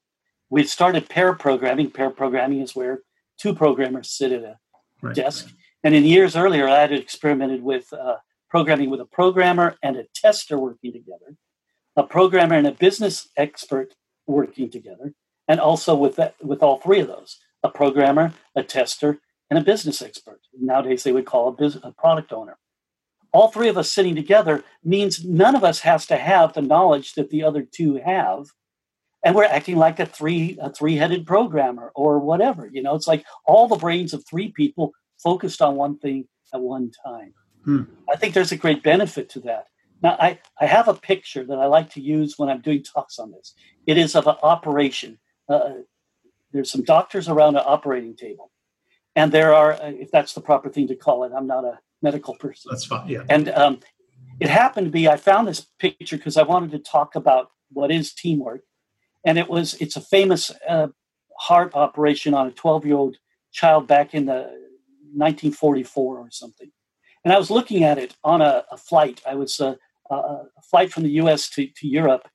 [0.51, 1.91] We'd started pair programming.
[1.91, 3.01] Pair programming is where
[3.39, 4.59] two programmers sit at a
[5.01, 5.15] right.
[5.15, 5.51] desk.
[5.83, 8.17] And in years earlier, I had experimented with uh,
[8.53, 11.35] programming with a programmer and a tester working together,
[11.97, 13.95] a programmer and a business expert
[14.27, 15.15] working together,
[15.49, 19.65] and also with that, with all three of those: a programmer, a tester, and a
[19.65, 20.41] business expert.
[20.53, 22.59] Nowadays, they would call a, business, a product owner.
[23.33, 27.15] All three of us sitting together means none of us has to have the knowledge
[27.15, 28.45] that the other two have,
[29.25, 32.69] and we're acting like a three a three headed programmer or whatever.
[32.71, 36.61] You know, it's like all the brains of three people focused on one thing at
[36.61, 37.33] one time.
[37.65, 37.83] Hmm.
[38.11, 39.67] I think there's a great benefit to that.
[40.03, 43.19] Now, I, I have a picture that I like to use when I'm doing talks
[43.19, 43.55] on this.
[43.87, 45.19] It is of an operation.
[45.49, 45.71] Uh,
[46.53, 48.51] there's some doctors around an operating table.
[49.15, 52.35] And there are, if that's the proper thing to call it, I'm not a medical
[52.35, 52.71] person.
[52.71, 53.23] That's fine, yeah.
[53.29, 53.81] And um,
[54.41, 57.93] it happened to be, I found this picture because I wanted to talk about what
[57.93, 58.63] is teamwork.
[59.25, 60.89] And it was, it's a famous uh,
[61.39, 63.19] heart operation on a 12 year old
[63.53, 64.51] child back in the
[65.15, 66.73] 1944 or something.
[67.25, 69.21] And I was looking at it on a, a flight.
[69.27, 69.75] I was uh,
[70.11, 72.29] a flight from the US to, to Europe.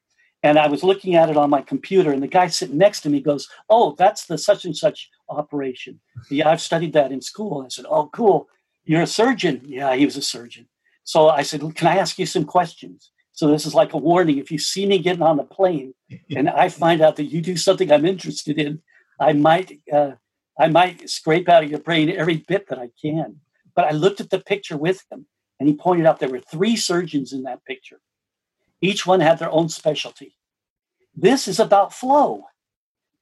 [0.44, 3.10] And I was looking at it on my computer, and the guy sitting next to
[3.10, 6.00] me goes, Oh, that's the such and such operation.
[6.30, 7.64] Yeah, I've studied that in school.
[7.66, 8.48] I said, Oh, cool.
[8.86, 9.62] You're a surgeon.
[9.66, 10.68] Yeah, he was a surgeon.
[11.04, 13.12] So I said, Can I ask you some questions?
[13.32, 14.38] So this is like a warning.
[14.38, 15.94] If you see me getting on the plane
[16.36, 18.82] and I find out that you do something I'm interested in,
[19.20, 20.12] I might uh,
[20.60, 23.42] I might scrape out of your brain every bit that I can.
[23.78, 25.28] But I looked at the picture with him
[25.60, 28.02] and he pointed out there were three surgeons in that picture.
[28.82, 30.36] Each one had their own specialty.
[31.16, 32.46] This is about flow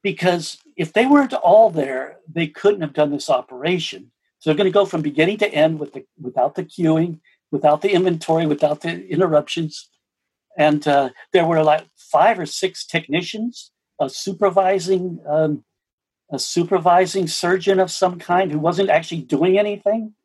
[0.01, 4.13] because if they weren't all there, they couldn't have done this operation.
[4.39, 7.19] So they're going to go from beginning to end with the, without the queuing,
[7.51, 9.89] without the inventory, without the interruptions.
[10.57, 15.65] And uh, there were like five or six technicians, a supervising um,
[16.31, 20.15] a supervising surgeon of some kind who wasn't actually doing anything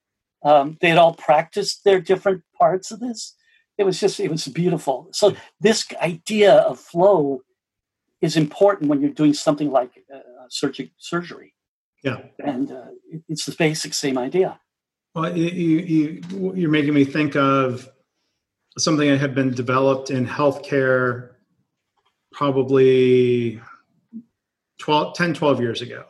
[0.43, 3.37] um, they had all practiced their different parts of this.
[3.79, 5.09] It was just, it was beautiful.
[5.13, 7.43] So, this idea of flow
[8.21, 10.93] is important when you're doing something like uh, surgery.
[10.99, 11.55] surgery.
[12.05, 12.19] Yeah.
[12.39, 12.87] And uh,
[13.29, 14.61] it's the basic same idea.
[15.15, 17.89] Well, you, you, you're making me think of
[18.79, 21.31] something that had been developed in healthcare
[22.33, 23.61] probably
[24.79, 26.05] 12, 10, 12 years ago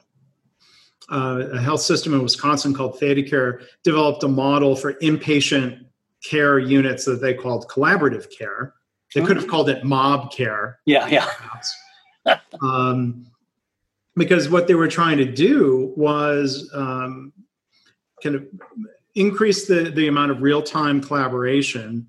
[1.10, 5.84] uh, a health system in Wisconsin called ThedaCare developed a model for inpatient
[6.22, 8.74] care units that they called collaborative care.
[9.14, 10.78] They could have called it mob care.
[10.86, 12.38] Yeah, yeah.
[12.62, 13.26] um,
[14.14, 17.32] because what they were trying to do was um,
[18.22, 18.46] kind of
[19.14, 22.06] increase the, the amount of real time collaboration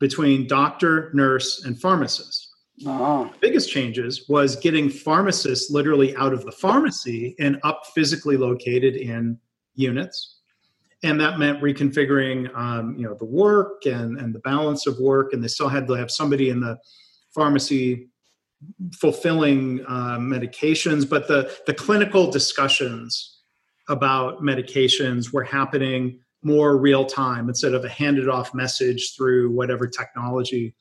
[0.00, 2.45] between doctor, nurse, and pharmacist.
[2.84, 3.30] Oh.
[3.32, 8.96] The biggest changes was getting pharmacists literally out of the pharmacy and up physically located
[8.96, 9.38] in
[9.74, 10.40] units.
[11.02, 15.32] And that meant reconfiguring, um, you know, the work and, and the balance of work.
[15.32, 16.78] And they still had to have somebody in the
[17.34, 18.08] pharmacy
[18.94, 23.40] fulfilling uh, medications, but the, the clinical discussions
[23.88, 29.86] about medications were happening more real time instead of a handed off message through whatever
[29.86, 30.74] technology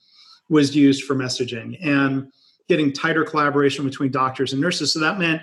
[0.49, 2.31] was used for messaging and
[2.67, 4.93] getting tighter collaboration between doctors and nurses.
[4.93, 5.41] So that meant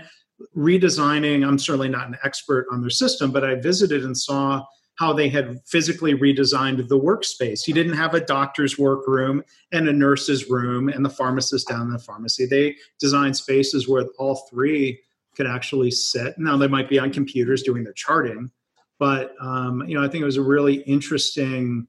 [0.57, 1.47] redesigning.
[1.47, 4.65] I'm certainly not an expert on their system, but I visited and saw
[4.97, 7.67] how they had physically redesigned the workspace.
[7.67, 11.93] You didn't have a doctor's workroom and a nurse's room and the pharmacist down in
[11.93, 12.47] the pharmacy.
[12.47, 15.01] They designed spaces where all three
[15.35, 16.39] could actually sit.
[16.39, 18.51] Now they might be on computers doing their charting,
[18.99, 21.87] but um, you know I think it was a really interesting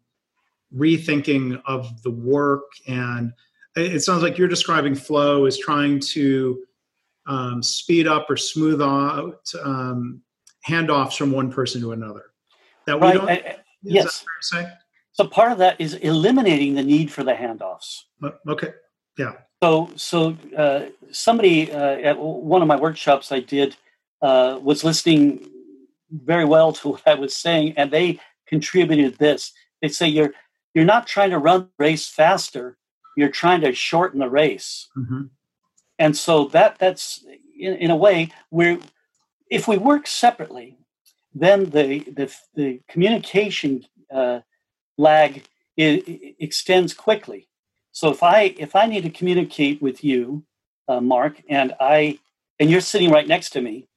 [0.76, 2.64] rethinking of the work.
[2.88, 3.34] And
[3.76, 6.64] it sounds like you're describing flow as trying to
[7.26, 10.22] um, speed up or smooth out um,
[10.68, 12.26] handoffs from one person to another.
[12.86, 13.14] That we right.
[13.14, 14.26] don't uh, yes.
[15.14, 18.02] so part of that is eliminating the need for the handoffs.
[18.22, 18.74] Uh, okay
[19.18, 19.34] yeah.
[19.62, 23.76] So so uh, somebody uh, at one of my workshops i did
[24.22, 25.48] uh, was listening
[26.12, 29.54] very well to what i was saying and they contributed this.
[29.82, 30.34] They say you're
[30.74, 32.78] you're not trying to run the race faster
[33.16, 34.90] you're trying to shorten the race.
[34.98, 35.24] Mm-hmm.
[36.00, 37.24] and so that that's
[37.58, 38.80] in, in a way where
[39.50, 40.78] if we work separately
[41.34, 44.40] then the the, the communication uh,
[44.98, 45.44] lag
[45.76, 47.48] it, it extends quickly.
[47.92, 50.44] So if i if i need to communicate with you
[50.88, 52.20] uh, mark and i
[52.60, 53.88] and you're sitting right next to me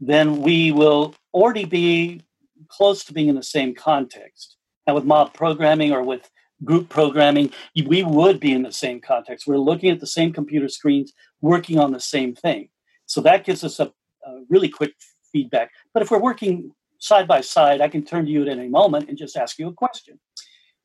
[0.00, 2.22] then we will already be
[2.68, 6.30] close to being in the same context now, with mob programming or with
[6.64, 7.52] group programming,
[7.86, 9.46] we would be in the same context.
[9.46, 12.68] We're looking at the same computer screens, working on the same thing.
[13.06, 13.92] So that gives us a,
[14.26, 14.94] a really quick
[15.32, 15.70] feedback.
[15.92, 19.08] But if we're working side by side, I can turn to you at any moment
[19.08, 20.18] and just ask you a question.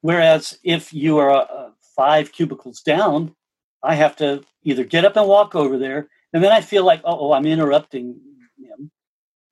[0.02, 3.36] Whereas if you are uh, five cubicles down,
[3.84, 7.02] I have to either get up and walk over there, and then I feel like,
[7.04, 8.20] oh, I'm interrupting
[8.60, 8.92] him.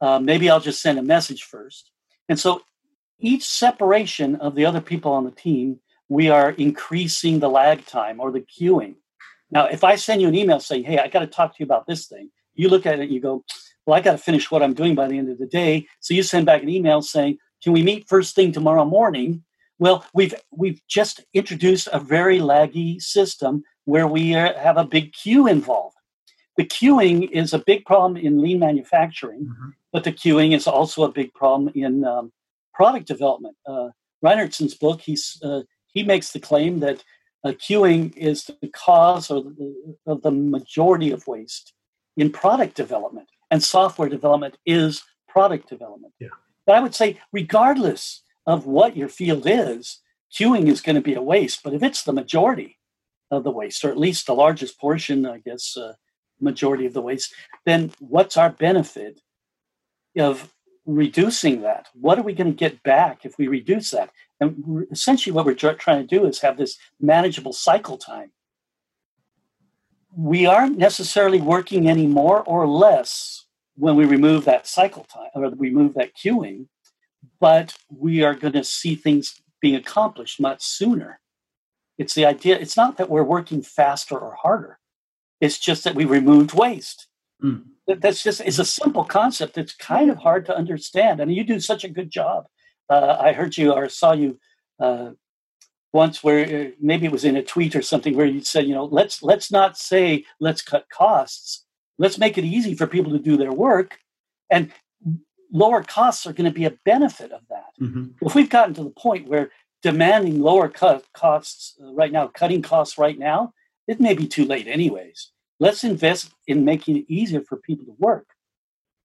[0.01, 1.91] Uh, maybe I'll just send a message first.
[2.29, 2.61] And so
[3.19, 8.19] each separation of the other people on the team, we are increasing the lag time
[8.19, 8.95] or the queuing.
[9.51, 11.65] Now, if I send you an email saying, hey, I got to talk to you
[11.65, 13.43] about this thing, you look at it and you go,
[13.85, 15.87] well, I got to finish what I'm doing by the end of the day.
[15.99, 19.43] So you send back an email saying, can we meet first thing tomorrow morning?
[19.77, 25.47] Well, we've we've just introduced a very laggy system where we have a big queue
[25.47, 25.97] involved.
[26.57, 29.69] The queuing is a big problem in lean manufacturing, mm-hmm.
[29.91, 32.31] but the queuing is also a big problem in um,
[32.75, 33.55] product development.
[33.65, 33.89] Uh,
[34.23, 37.03] Reinertsen's book, he's, uh, he makes the claim that
[37.43, 41.73] uh, queuing is the cause or the, of the majority of waste
[42.17, 46.13] in product development, and software development is product development.
[46.19, 46.29] Yeah.
[46.65, 50.01] But I would say, regardless of what your field is,
[50.33, 51.61] queuing is going to be a waste.
[51.63, 52.79] But if it's the majority
[53.31, 55.93] of the waste, or at least the largest portion, I guess, uh,
[56.39, 57.33] majority of the waste,
[57.65, 59.21] then what's our benefit
[60.17, 60.53] of
[60.85, 61.87] reducing that?
[61.93, 64.09] What are we going to get back if we reduce that?
[64.39, 68.31] And essentially, what we're trying to do is have this manageable cycle time.
[70.15, 73.45] We aren't necessarily working any more or less
[73.75, 76.67] when we remove that cycle time or remove that queuing,
[77.39, 81.19] but we are going to see things being accomplished much sooner.
[81.97, 84.79] It's the idea, it's not that we're working faster or harder,
[85.41, 87.07] it's just that we removed waste.
[87.43, 89.57] Mm that's just it's a simple concept.
[89.57, 91.21] It's kind of hard to understand.
[91.21, 92.45] I mean, you do such a good job.
[92.89, 94.39] Uh, I heard you or saw you
[94.79, 95.11] uh,
[95.93, 98.73] once where uh, maybe it was in a tweet or something where you said, you
[98.73, 101.65] know, let's let's not say let's cut costs.
[101.97, 103.99] Let's make it easy for people to do their work,
[104.49, 104.71] and
[105.51, 107.71] lower costs are going to be a benefit of that.
[107.79, 108.25] Mm-hmm.
[108.25, 109.51] If we've gotten to the point where
[109.81, 113.53] demanding lower cut costs uh, right now, cutting costs right now,
[113.87, 117.95] it may be too late anyways let's invest in making it easier for people to
[117.99, 118.27] work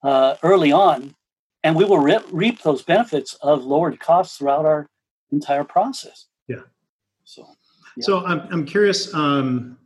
[0.02, 1.14] uh, early on,
[1.62, 4.88] and we will re- reap those benefits of lowered costs throughout our
[5.32, 6.26] entire process.
[6.48, 6.62] Yeah.
[7.24, 7.46] So,
[7.96, 8.02] yeah.
[8.02, 9.12] so I'm I'm curious.
[9.14, 9.76] Um,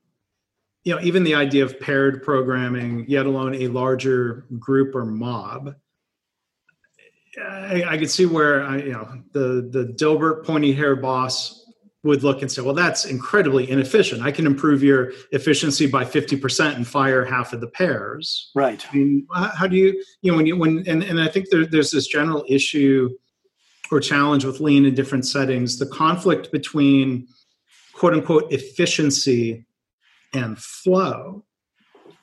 [0.85, 5.75] you know, even the idea of paired programming, yet alone a larger group or mob.
[7.43, 11.64] I, I could see where I, you know the the Dilbert pointy hair boss
[12.05, 14.23] would look and say, well, that's incredibly inefficient.
[14.23, 18.51] I can improve your efficiency by 50% and fire half of the pairs.
[18.55, 18.87] Right.
[18.91, 21.65] I mean, how do you, you know, when you, when, and, and I think there,
[21.65, 23.11] there's this general issue
[23.91, 27.27] or challenge with lean in different settings, the conflict between
[27.95, 29.65] quote unquote efficiency
[30.35, 31.45] and flow.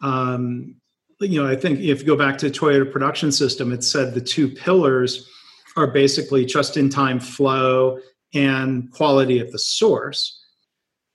[0.01, 0.75] Um,
[1.19, 4.21] you know, I think if you go back to Toyota production system, it said the
[4.21, 5.27] two pillars
[5.75, 7.99] are basically just in time flow
[8.33, 10.39] and quality at the source.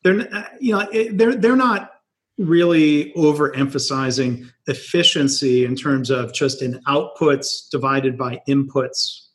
[0.02, 0.28] They're,
[0.60, 1.92] you know, they're, they're not
[2.38, 9.28] really overemphasizing efficiency in terms of just an outputs divided by inputs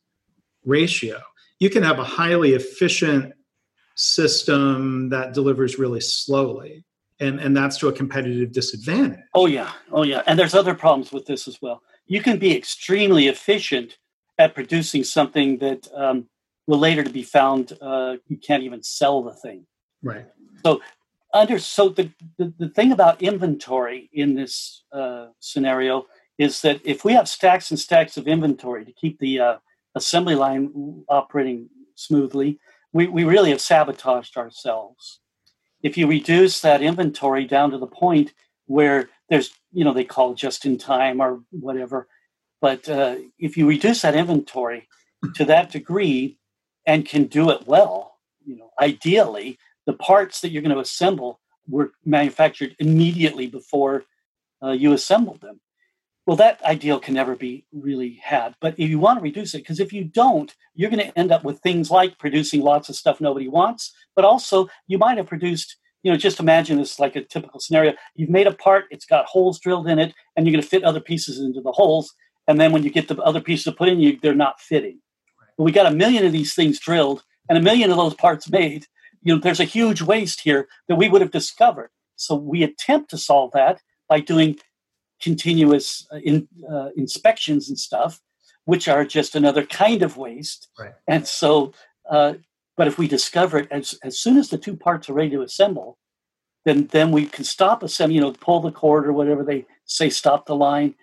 [0.66, 1.20] ratio.
[1.60, 3.34] You can have a highly efficient
[3.96, 6.84] system that delivers really slowly
[7.20, 11.12] and and that's to a competitive disadvantage oh yeah oh yeah and there's other problems
[11.12, 13.98] with this as well you can be extremely efficient
[14.38, 16.28] at producing something that um,
[16.72, 19.65] will later to be found uh, you can't even sell the thing
[20.01, 20.26] right
[20.65, 20.82] so
[21.34, 26.05] under so the, the, the thing about inventory in this uh, scenario
[26.38, 29.57] is that if we have stacks and stacks of inventory to keep the uh,
[29.95, 32.59] assembly line operating smoothly
[32.93, 35.19] we, we really have sabotaged ourselves.
[35.82, 38.34] If you reduce that inventory down to the point
[38.65, 42.07] where there's, you know, they call just in time or whatever,
[42.59, 44.88] but uh, if you reduce that inventory
[45.36, 46.38] to that degree
[46.86, 51.40] and can do it well, you know, ideally, the parts that you're going to assemble
[51.68, 54.04] were manufactured immediately before
[54.64, 55.60] uh, you assembled them.
[56.28, 58.56] Well, that ideal can never be really had.
[58.62, 61.32] But if you want to reduce it, because if you don't, you're going to end
[61.32, 65.26] up with things like producing lots of stuff nobody wants, but also you might have
[65.26, 67.94] produced, you know, just imagine this like a typical scenario.
[68.16, 70.84] You've made a part, it's got holes drilled in it, and you're going to fit
[70.84, 72.14] other pieces into the holes.
[72.48, 75.00] And then when you get the other pieces to put in, you they're not fitting.
[75.62, 78.49] But we got a million of these things drilled and a million of those parts
[78.49, 78.88] made.
[79.22, 81.91] You know, there's a huge waste here that we would have discovered.
[82.16, 84.57] So we attempt to solve that by doing
[85.22, 88.22] continuous uh, in, uh, inspections and stuff,
[88.66, 90.68] which are just another kind of waste.
[90.80, 90.93] Right.
[91.07, 91.74] And so,
[92.09, 92.34] uh,
[92.76, 95.43] but if we discover it as, as soon as the two parts are ready to
[95.43, 95.99] assemble,
[96.66, 100.09] then then we can stop assembly, you know, pull the cord or whatever they say,
[100.09, 100.95] stop the line.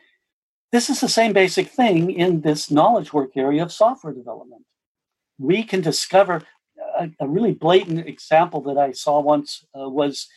[0.71, 4.65] This is the same basic thing in this knowledge work area of software development.
[5.39, 6.43] We can discover
[6.99, 10.29] a, a really blatant example that I saw once uh, was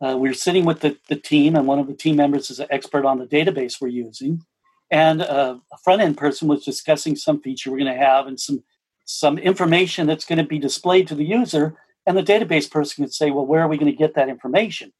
[0.00, 2.60] uh, we were sitting with the, the team, and one of the team members is
[2.60, 4.42] an expert on the database we're using.
[4.90, 8.38] And uh, a front end person was discussing some feature we're going to have and
[8.38, 8.62] some
[9.10, 11.78] some information that's going to be displayed to the user.
[12.06, 14.92] And the database person could say, "Well, where are we going to get that information?"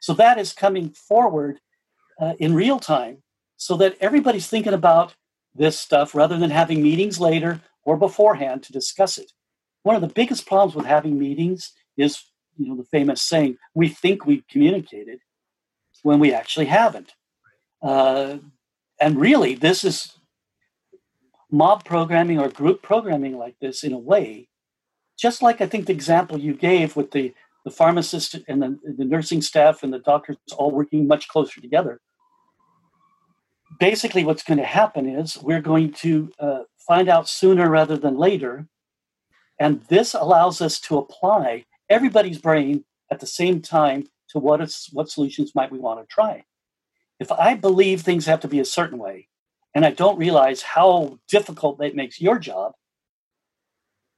[0.00, 1.60] So that is coming forward
[2.20, 3.22] uh, in real time,
[3.58, 5.14] so that everybody's thinking about
[5.54, 9.32] this stuff rather than having meetings later or beforehand to discuss it.
[9.82, 12.22] One of the biggest problems with having meetings is
[12.58, 15.20] you know the famous saying we think we've communicated
[16.02, 17.12] when we actually haven't
[17.82, 18.38] uh,
[19.00, 20.18] and really this is
[21.50, 24.48] mob programming or group programming like this in a way
[25.18, 27.32] just like i think the example you gave with the
[27.64, 32.00] the pharmacist and the, the nursing staff and the doctors all working much closer together
[33.78, 38.16] basically what's going to happen is we're going to uh, find out sooner rather than
[38.16, 38.66] later
[39.58, 44.88] and this allows us to apply everybody's brain at the same time to what is
[44.92, 46.44] what solutions might we want to try.
[47.18, 49.28] If I believe things have to be a certain way,
[49.74, 52.72] and I don't realize how difficult that makes your job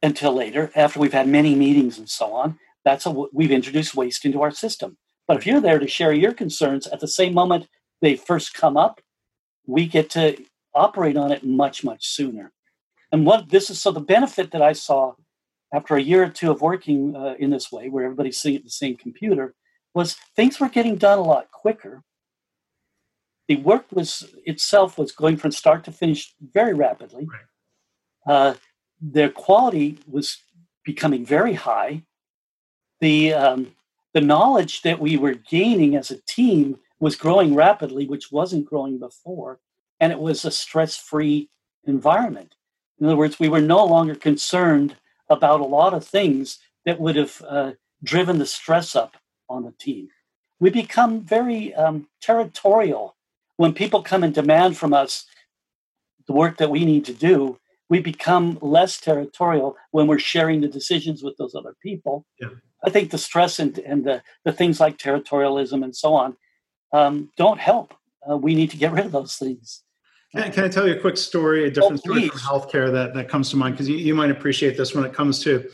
[0.03, 4.25] until later, after we've had many meetings and so on, that's a we've introduced waste
[4.25, 4.99] into our system.
[5.27, 7.69] But if you're there to share your concerns at the same moment
[8.03, 9.01] they first come up,
[9.67, 10.43] we get to
[10.75, 12.53] operate on it much much sooner.
[13.13, 15.15] And what this is so the benefit that I saw
[15.73, 18.65] after a year or two of working uh, in this way, where everybody's sitting at
[18.65, 19.55] the same computer,
[19.95, 22.03] was things were getting done a lot quicker.
[23.49, 27.27] The work was itself was going from start to finish very rapidly.
[27.27, 28.33] Right.
[28.33, 28.55] Uh,
[29.01, 30.39] their quality was
[30.85, 32.03] becoming very high.
[33.01, 33.75] The um,
[34.13, 38.99] the knowledge that we were gaining as a team was growing rapidly, which wasn't growing
[38.99, 39.59] before,
[39.99, 41.49] and it was a stress free
[41.85, 42.55] environment.
[43.01, 44.97] In other words, we were no longer concerned
[45.29, 47.73] about a lot of things that would have uh,
[48.05, 49.17] driven the stress up
[49.49, 50.09] on the team.
[50.59, 53.17] We become very um, territorial
[53.57, 55.25] when people come and demand from us
[56.27, 57.59] the work that we need to do.
[57.89, 62.27] We become less territorial when we're sharing the decisions with those other people.
[62.41, 62.51] Yeah.
[62.85, 66.37] I think the stress and, and the, the things like territorialism and so on
[66.93, 67.95] um, don't help.
[68.29, 69.83] Uh, we need to get rid of those things.
[70.35, 73.15] Can, can I tell you a quick story, a different oh, story from healthcare that,
[73.15, 73.75] that comes to mind?
[73.75, 75.69] Because you, you might appreciate this when it comes to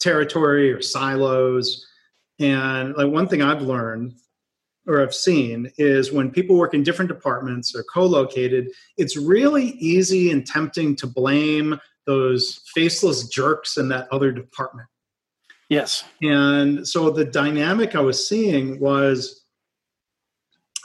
[0.00, 1.86] territory or silos.
[2.38, 4.14] And like one thing I've learned
[4.86, 10.30] or I've seen is when people work in different departments or co-located, it's really easy
[10.30, 14.88] and tempting to blame those faceless jerks in that other department.
[15.68, 16.02] Yes.
[16.22, 19.39] And so the dynamic I was seeing was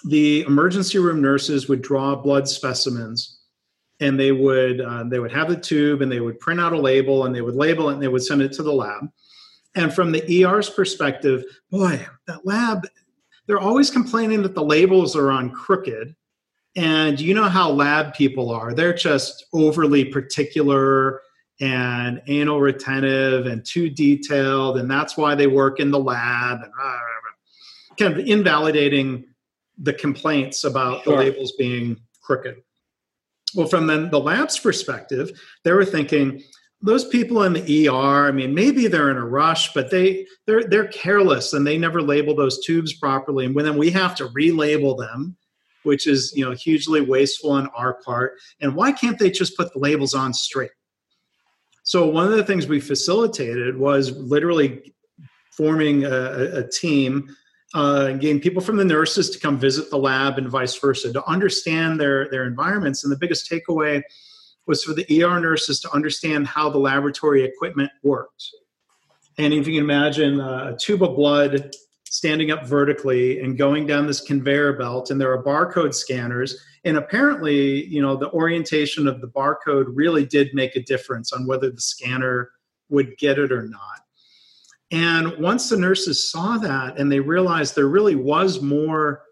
[0.08, 3.39] the emergency room nurses would draw blood specimens
[3.99, 6.80] and they would uh, they would have the tube and they would print out a
[6.80, 9.10] label and they would label it and they would send it to the lab.
[9.76, 12.88] And from the er's perspective boy that lab
[13.47, 16.16] they're always complaining that the labels are on crooked.
[16.76, 18.74] And you know how lab people are.
[18.74, 21.22] They're just overly particular
[21.62, 26.72] and anal retentive and too detailed and that's why they work in the lab and
[27.97, 29.26] kind of invalidating
[29.78, 31.13] the complaints about sure.
[31.13, 32.55] the labels being crooked
[33.55, 35.32] well, from the, the lab's perspective,
[35.63, 36.43] they were thinking,
[36.82, 40.65] those people in the ER, I mean, maybe they're in a rush, but they they're
[40.65, 43.45] they're careless and they never label those tubes properly.
[43.45, 45.36] And when then we have to relabel them,
[45.84, 48.34] which is you know hugely wasteful on our part.
[48.59, 50.71] And why can't they just put the labels on straight?
[51.84, 54.93] So one of the things we facilitated was literally
[55.51, 57.36] forming a, a team
[57.76, 61.23] uh, getting people from the nurses to come visit the lab and vice versa to
[61.26, 63.03] understand their their environments.
[63.03, 64.01] And the biggest takeaway
[64.65, 68.49] was for the ER nurses to understand how the laboratory equipment worked.
[69.38, 73.86] And if you can imagine uh, a tube of blood standing up vertically and going
[73.86, 76.57] down this conveyor belt, and there are barcode scanners.
[76.86, 81.45] And apparently, you know, the orientation of the barcode really did make a difference on
[81.45, 82.51] whether the scanner
[82.88, 84.05] would get it or not.
[84.95, 89.23] And once the nurses saw that and they realized there really was more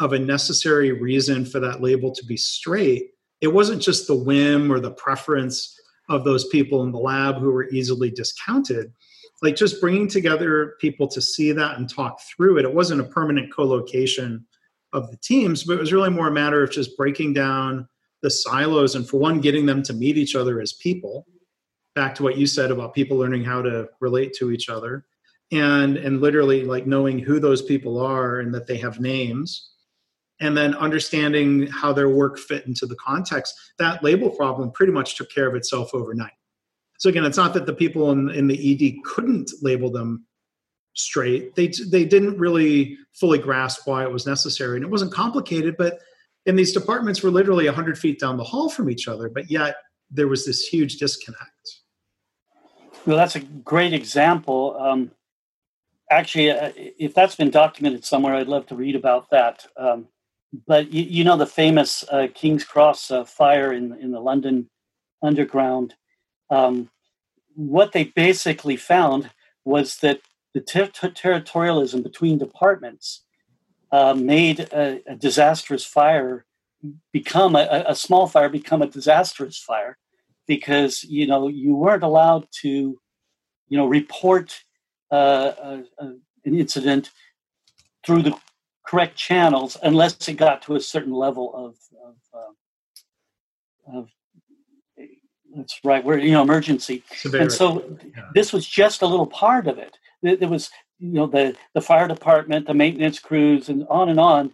[0.00, 3.10] of a necessary reason for that label to be straight,
[3.40, 7.52] it wasn't just the whim or the preference of those people in the lab who
[7.52, 8.92] were easily discounted.
[9.40, 13.04] Like just bringing together people to see that and talk through it, it wasn't a
[13.04, 14.44] permanent co location
[14.92, 17.86] of the teams, but it was really more a matter of just breaking down
[18.22, 21.24] the silos and, for one, getting them to meet each other as people
[21.94, 25.04] back to what you said about people learning how to relate to each other
[25.52, 29.70] and and literally like knowing who those people are and that they have names
[30.40, 35.16] and then understanding how their work fit into the context that label problem pretty much
[35.16, 36.32] took care of itself overnight.
[36.98, 40.26] So again it's not that the people in, in the ed couldn't label them
[40.94, 41.54] straight.
[41.54, 44.76] They they didn't really fully grasp why it was necessary.
[44.76, 45.98] And it wasn't complicated but
[46.46, 49.76] in these departments were literally 100 feet down the hall from each other but yet
[50.10, 51.83] there was this huge disconnect
[53.06, 54.76] well, that's a great example.
[54.78, 55.10] Um,
[56.10, 59.66] actually, uh, if that's been documented somewhere, I'd love to read about that.
[59.76, 60.08] Um,
[60.66, 64.70] but you, you, know the famous uh, King's Cross uh, fire in in the London
[65.22, 65.94] Underground.
[66.50, 66.90] Um,
[67.54, 69.30] what they basically found
[69.64, 70.20] was that
[70.52, 73.24] the ter- ter- territorialism between departments
[73.90, 76.44] uh, made a, a, disastrous fire
[77.12, 79.98] become a, a small fire become a disastrous fire
[80.46, 82.98] because you know you weren't allowed to
[83.68, 84.62] you know report
[85.10, 86.10] uh, uh, uh,
[86.44, 87.10] an incident
[88.04, 88.36] through the
[88.86, 91.76] correct channels unless it got to a certain level of
[92.06, 94.08] of, uh, of
[95.56, 97.44] that's right where you know emergency Severity.
[97.44, 98.28] and so yeah.
[98.34, 102.08] this was just a little part of it there was you know the the fire
[102.08, 104.52] department the maintenance crews and on and on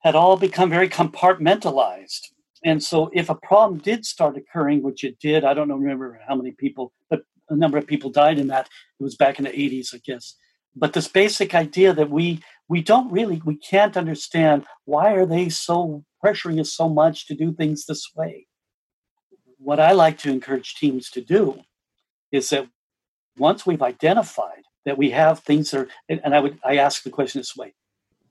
[0.00, 2.28] had all become very compartmentalized
[2.64, 6.20] and so if a problem did start occurring, which it did, I don't know, remember
[6.26, 8.68] how many people, but a number of people died in that.
[8.98, 10.34] It was back in the 80s, I guess.
[10.74, 15.48] But this basic idea that we we don't really we can't understand why are they
[15.48, 18.46] so pressuring us so much to do things this way.
[19.58, 21.60] What I like to encourage teams to do
[22.30, 22.68] is that
[23.38, 27.10] once we've identified that we have things that are, and I would I ask the
[27.10, 27.74] question this way: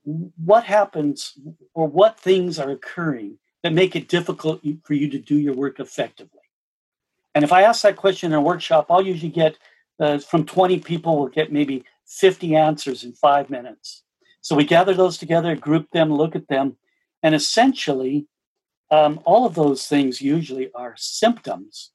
[0.04, 1.34] What happens,
[1.74, 5.78] or what things are occurring that make it difficult for you to do your work
[5.78, 6.40] effectively?
[7.34, 9.58] And if I ask that question in a workshop, I'll usually get
[10.00, 14.04] uh, from 20 people, we'll get maybe 50 answers in five minutes.
[14.40, 16.76] So we gather those together, group them, look at them,
[17.22, 18.26] and essentially,
[18.90, 21.90] um, all of those things usually are symptoms.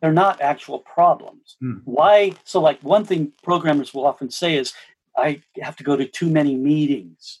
[0.00, 1.56] They're not actual problems.
[1.60, 1.78] Hmm.
[1.84, 2.34] Why?
[2.44, 4.74] So, like, one thing programmers will often say is,
[5.16, 7.40] I have to go to too many meetings.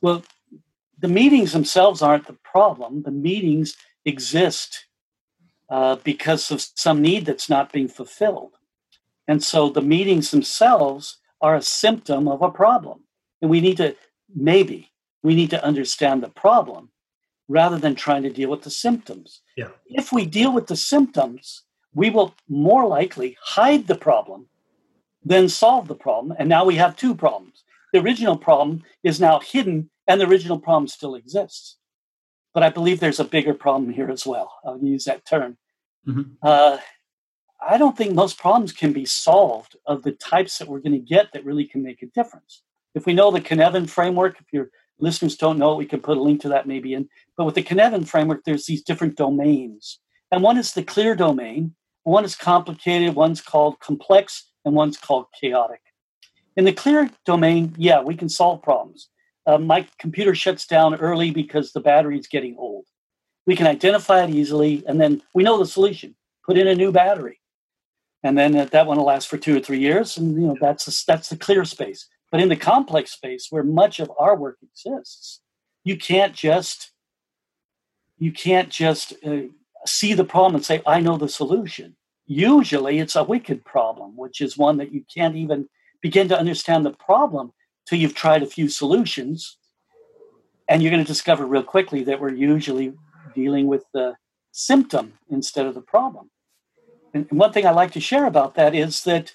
[0.00, 0.24] Well,
[0.98, 3.02] the meetings themselves aren't the problem.
[3.02, 4.86] The meetings exist
[5.68, 8.52] uh, because of some need that's not being fulfilled.
[9.28, 13.00] And so the meetings themselves are a symptom of a problem.
[13.42, 13.96] And we need to,
[14.34, 14.92] maybe,
[15.22, 16.90] we need to understand the problem
[17.48, 19.42] rather than trying to deal with the symptoms.
[19.56, 19.68] Yeah.
[19.86, 21.62] If we deal with the symptoms,
[21.94, 24.46] we will more likely hide the problem
[25.24, 26.36] than solve the problem.
[26.38, 27.64] And now we have two problems.
[27.92, 31.76] The original problem is now hidden, and the original problem still exists.
[32.54, 34.52] But I believe there's a bigger problem here as well.
[34.64, 35.58] I'll use that term.
[36.06, 36.32] Mm-hmm.
[36.42, 36.78] Uh,
[37.66, 40.98] I don't think most problems can be solved of the types that we're going to
[40.98, 42.62] get that really can make a difference.
[42.94, 46.16] If we know the Cynefin framework, if your listeners don't know it, we can put
[46.16, 47.08] a link to that maybe in.
[47.36, 50.00] But with the Cynefin framework, there's these different domains.
[50.30, 55.26] And one is the clear domain, one is complicated, one's called complex, and one's called
[55.38, 55.80] chaotic.
[56.56, 59.08] In the clear domain, yeah, we can solve problems.
[59.46, 62.84] Uh, my computer shuts down early because the battery is getting old.
[63.46, 66.16] We can identify it easily, and then we know the solution.
[66.44, 67.40] Put in a new battery
[68.26, 70.88] and then that one will last for two or three years, and you know that's
[70.88, 72.08] a, that's the clear space.
[72.32, 75.40] But in the complex space, where much of our work exists,
[75.84, 76.90] you can't just
[78.18, 79.42] you can't just uh,
[79.86, 84.40] see the problem and say, "I know the solution." Usually, it's a wicked problem, which
[84.40, 85.68] is one that you can't even
[86.02, 87.52] begin to understand the problem
[87.86, 89.58] till you've tried a few solutions,
[90.68, 92.92] and you're going to discover real quickly that we're usually
[93.34, 94.16] dealing with the
[94.52, 96.30] symptom instead of the problem.
[97.14, 99.32] And one thing I like to share about that is that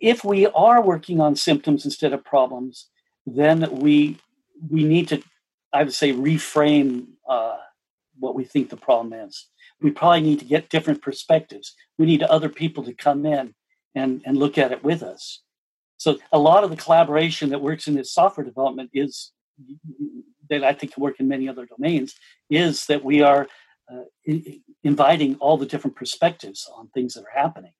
[0.00, 2.88] if we are working on symptoms instead of problems,
[3.26, 4.18] then we
[4.70, 5.22] we need to,
[5.72, 7.56] I would say, reframe uh,
[8.18, 9.46] what we think the problem is.
[9.80, 11.74] We probably need to get different perspectives.
[11.98, 13.54] We need other people to come in
[13.94, 15.42] and, and look at it with us.
[15.98, 19.32] So a lot of the collaboration that works in this software development is
[20.48, 22.14] that I think can work in many other domains
[22.48, 23.46] is that we are
[23.92, 24.32] uh,
[24.82, 27.72] inviting all the different perspectives on things that are happening.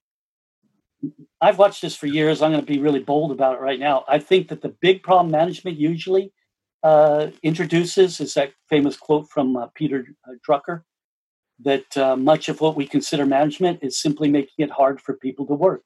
[1.41, 2.43] I've watched this for years.
[2.43, 4.05] I'm going to be really bold about it right now.
[4.09, 6.33] I think that the big problem management usually
[6.83, 10.83] uh, introduces is that famous quote from uh, Peter uh, Drucker
[11.61, 15.47] that uh, much of what we consider management is simply making it hard for people
[15.47, 15.85] to work.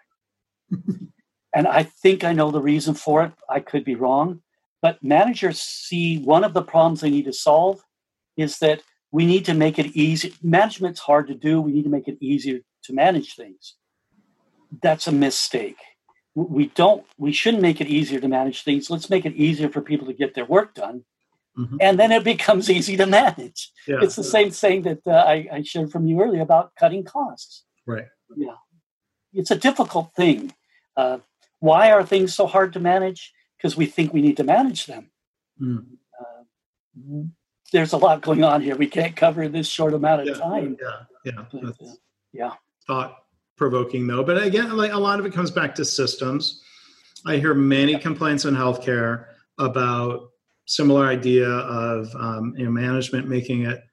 [1.54, 3.32] and I think I know the reason for it.
[3.48, 4.42] I could be wrong.
[4.80, 7.80] But managers see one of the problems they need to solve
[8.36, 8.82] is that
[9.12, 10.34] we need to make it easy.
[10.42, 11.60] Management's hard to do.
[11.60, 13.76] We need to make it easier to manage things.
[14.82, 15.76] That's a mistake.
[16.34, 17.04] We don't.
[17.18, 18.88] We shouldn't make it easier to manage things.
[18.88, 21.04] Let's make it easier for people to get their work done,
[21.58, 21.76] mm-hmm.
[21.78, 23.70] and then it becomes easy to manage.
[23.86, 23.98] Yeah.
[24.00, 27.64] It's the same thing that uh, I, I shared from you earlier about cutting costs.
[27.86, 28.06] Right.
[28.34, 28.54] Yeah,
[29.34, 30.54] it's a difficult thing.
[30.96, 31.18] Uh,
[31.62, 33.32] why are things so hard to manage?
[33.56, 35.10] Because we think we need to manage them.
[35.60, 35.86] Mm.
[36.20, 37.22] Uh,
[37.72, 38.74] there's a lot going on here.
[38.74, 40.76] We can't cover this short amount of yeah, time.
[40.82, 41.92] Yeah, yeah, but, uh,
[42.32, 42.52] yeah.
[42.88, 43.16] Thought
[43.56, 46.60] provoking though, but again, like a lot of it comes back to systems.
[47.24, 47.98] I hear many yeah.
[47.98, 49.26] complaints in healthcare
[49.58, 50.30] about
[50.66, 53.84] similar idea of um, you know management making it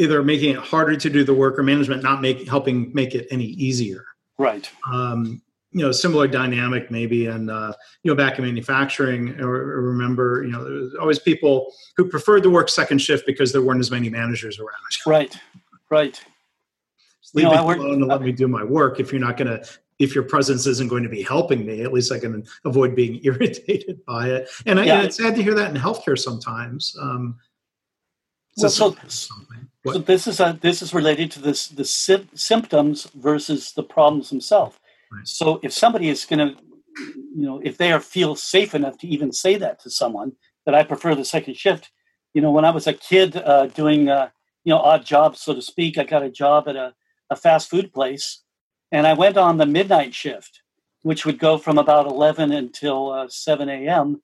[0.00, 3.28] either making it harder to do the work or management not make helping make it
[3.30, 4.04] any easier.
[4.36, 4.68] Right.
[4.92, 10.44] Um, you know similar dynamic maybe and uh, you know back in manufacturing I remember
[10.44, 13.80] you know there was always people who preferred to work second shift because there weren't
[13.80, 14.70] as many managers around.
[15.06, 15.36] Right
[15.92, 16.20] right.
[17.20, 19.36] Just leave you know, me alone to let me do my work if you're not
[19.36, 19.68] going to
[19.98, 23.20] if your presence isn't going to be helping me at least i can avoid being
[23.24, 24.48] irritated by it.
[24.66, 24.96] And, yeah.
[24.96, 27.38] and it's sad to hear that in healthcare sometimes um,
[28.56, 33.72] well, so, so this is a, this is related to this the sy- symptoms versus
[33.72, 34.78] the problems themselves
[35.24, 36.62] so if somebody is going to,
[37.34, 40.32] you know, if they are feel safe enough to even say that to someone
[40.66, 41.90] that I prefer the second shift,
[42.34, 44.30] you know, when I was a kid uh, doing, uh,
[44.64, 46.94] you know, odd jobs, so to speak, I got a job at a,
[47.30, 48.42] a fast food place,
[48.90, 50.62] and I went on the midnight shift,
[51.02, 54.22] which would go from about 11 until uh, 7 a.m.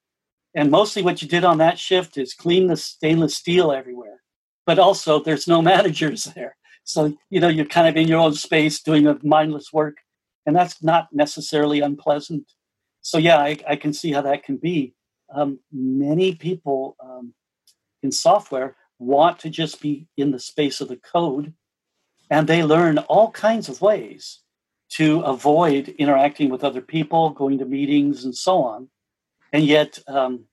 [0.54, 4.22] And mostly what you did on that shift is clean the stainless steel everywhere.
[4.64, 6.56] But also, there's no managers there.
[6.84, 9.98] So, you know, you're kind of in your own space doing a mindless work
[10.48, 12.50] and that's not necessarily unpleasant.
[13.02, 14.94] So yeah, I, I can see how that can be.
[15.34, 17.34] Um, many people um,
[18.02, 21.52] in software want to just be in the space of the code,
[22.30, 24.40] and they learn all kinds of ways
[24.92, 28.88] to avoid interacting with other people, going to meetings, and so on.
[29.52, 30.46] And yet, um,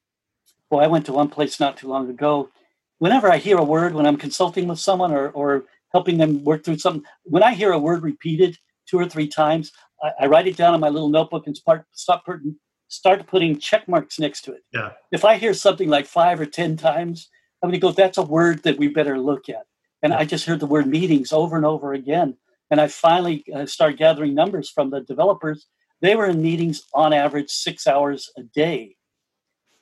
[0.70, 2.50] well, I went to one place not too long ago.
[2.98, 6.66] Whenever I hear a word, when I'm consulting with someone or, or helping them work
[6.66, 9.72] through something, when I hear a word repeated two or three times,
[10.06, 12.56] I, I write it down in my little notebook and start start putting
[12.88, 14.64] start putting check marks next to it.
[14.74, 14.92] Yeah.
[15.12, 17.30] If I hear something like five or ten times,
[17.62, 17.92] I'm going to go.
[17.92, 19.66] That's a word that we better look at.
[20.04, 22.38] And I just heard the word meetings over and over again.
[22.70, 25.68] And I finally uh, started gathering numbers from the developers.
[26.02, 28.98] They were in meetings on average six hours a day.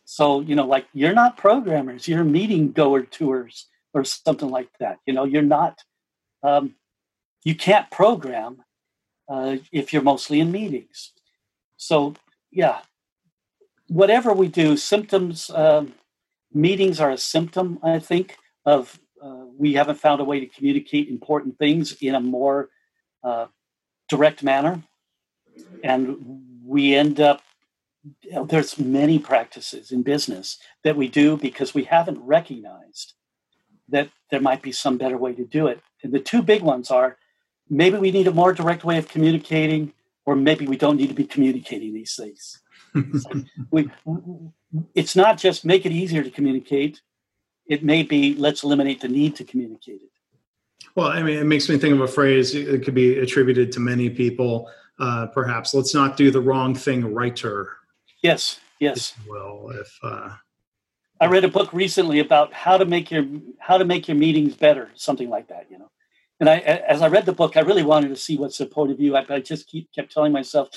[0.05, 4.97] So, you know, like you're not programmers, you're meeting goer tours or something like that.
[5.05, 5.79] You know, you're not,
[6.43, 6.75] um,
[7.43, 8.63] you can't program
[9.29, 11.11] uh, if you're mostly in meetings.
[11.77, 12.15] So,
[12.51, 12.79] yeah,
[13.87, 15.93] whatever we do, symptoms, um,
[16.53, 21.09] meetings are a symptom, I think, of uh, we haven't found a way to communicate
[21.09, 22.69] important things in a more
[23.23, 23.47] uh,
[24.09, 24.81] direct manner.
[25.83, 26.17] And
[26.65, 27.41] we end up,
[28.21, 33.13] you know, there's many practices in business that we do because we haven't recognized
[33.89, 35.81] that there might be some better way to do it.
[36.03, 37.17] And the two big ones are
[37.69, 39.93] maybe we need a more direct way of communicating,
[40.25, 42.61] or maybe we don't need to be communicating these things.
[42.95, 43.25] it's,
[43.71, 44.21] like we,
[44.95, 47.01] it's not just make it easier to communicate.
[47.65, 50.09] It may be let's eliminate the need to communicate it.
[50.95, 52.53] Well, I mean, it makes me think of a phrase.
[52.53, 54.69] It could be attributed to many people.
[54.99, 57.77] Uh, perhaps let's not do the wrong thing, righter.
[58.21, 59.15] Yes, yes.
[59.27, 60.29] Well, if uh,
[61.19, 63.25] I read a book recently about how to make your
[63.57, 65.67] how to make your meetings better, something like that.
[65.71, 65.89] You know,
[66.43, 68.91] and I, as I read the book, I really wanted to see what's the point
[68.91, 69.15] of view.
[69.15, 70.67] I, I just keep, kept telling myself,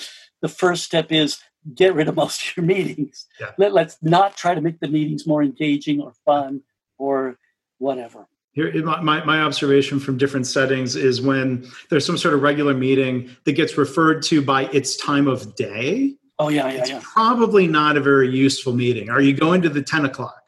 [0.41, 1.39] the first step is
[1.75, 3.25] get rid of most of your meetings.
[3.37, 3.51] Yeah.
[3.57, 6.61] Let, let's not try to make the meetings more engaging or fun
[6.97, 7.37] or
[7.79, 8.29] whatever.
[8.53, 13.35] Here, my, my observation from different settings is when there's some sort of regular meeting
[13.43, 16.15] that gets referred to by its time of day.
[16.39, 17.01] Oh yeah, yeah, it's yeah.
[17.03, 19.09] Probably not a very useful meeting.
[19.09, 20.46] Are you going to the ten o'clock?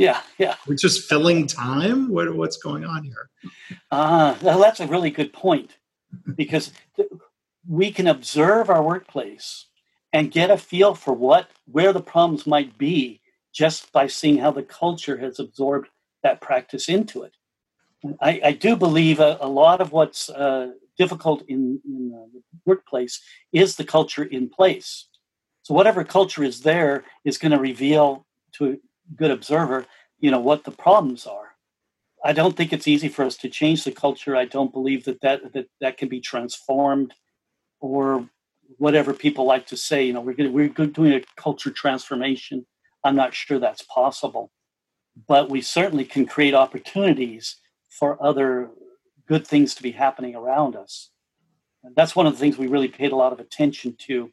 [0.00, 0.54] Yeah, yeah.
[0.66, 2.08] We're just filling time.
[2.08, 3.28] What, what's going on here?
[3.92, 5.76] Ah, uh, well, that's a really good point
[6.34, 6.72] because
[7.68, 9.66] we can observe our workplace
[10.10, 13.20] and get a feel for what where the problems might be
[13.52, 15.88] just by seeing how the culture has absorbed
[16.22, 17.34] that practice into it.
[18.22, 23.20] I, I do believe a, a, lot of what's uh, difficult in, in the workplace
[23.52, 25.08] is the culture in place.
[25.60, 28.80] So whatever culture is there is going to reveal to
[29.16, 29.86] good observer,
[30.18, 31.50] you know, what the problems are.
[32.24, 34.36] I don't think it's easy for us to change the culture.
[34.36, 37.14] I don't believe that that that, that can be transformed
[37.80, 38.28] or
[38.76, 40.04] whatever people like to say.
[40.04, 42.66] You know, we're going we're doing a culture transformation.
[43.04, 44.50] I'm not sure that's possible,
[45.26, 47.56] but we certainly can create opportunities
[47.88, 48.70] for other
[49.26, 51.10] good things to be happening around us.
[51.82, 54.30] And that's one of the things we really paid a lot of attention to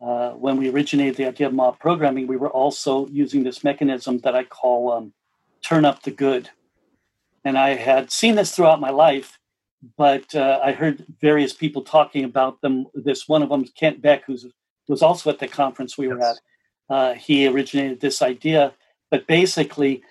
[0.00, 4.18] uh, when we originated the idea of mob programming, we were also using this mechanism
[4.18, 5.12] that I call um,
[5.62, 6.50] turn up the good.
[7.44, 9.38] And I had seen this throughout my life,
[9.96, 12.86] but uh, I heard various people talking about them.
[12.94, 14.36] This one of them, Kent Beck, who
[14.88, 16.14] was also at the conference we yes.
[16.14, 16.38] were at,
[16.88, 18.74] uh, he originated this idea.
[19.10, 20.02] But basically,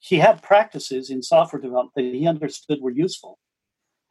[0.00, 3.38] he had practices in software development that he understood were useful.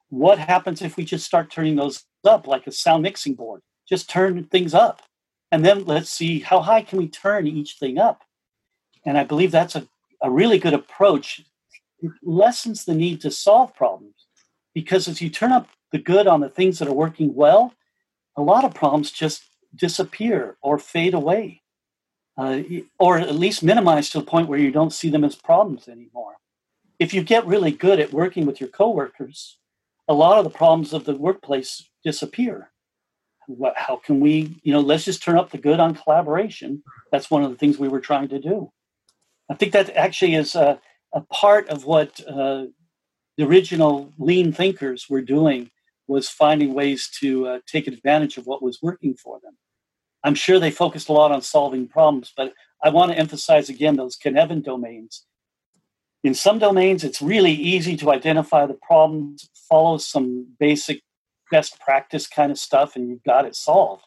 [0.10, 3.62] What happens if we just start turning those up like a sound mixing board?
[3.88, 5.02] Just turn things up.
[5.52, 8.24] And then let's see how high can we turn each thing up.
[9.06, 9.88] And I believe that's a,
[10.22, 11.42] a really good approach.
[12.00, 14.26] It lessens the need to solve problems
[14.74, 17.74] because as you turn up the good on the things that are working well,
[18.36, 19.44] a lot of problems just
[19.76, 21.62] disappear or fade away,
[22.38, 22.62] uh,
[23.00, 26.34] or at least minimize to the point where you don't see them as problems anymore.
[27.00, 29.58] If you get really good at working with your coworkers,
[30.08, 32.72] a lot of the problems of the workplace disappear
[33.48, 36.84] what, how can we, you know, let's just turn up the good on collaboration.
[37.12, 38.72] That's one of the things we were trying to do.
[39.50, 40.80] I think that actually is a,
[41.14, 42.66] a part of what uh,
[43.38, 45.70] the original lean thinkers were doing
[46.08, 49.58] was finding ways to uh, take advantage of what was working for them.
[50.24, 53.96] I'm sure they focused a lot on solving problems, but I want to emphasize again
[53.96, 55.26] those Cynefin domains.
[56.24, 61.02] In some domains, it's really easy to identify the problems, follow some basic
[61.52, 64.06] best practice kind of stuff and you've got it solved.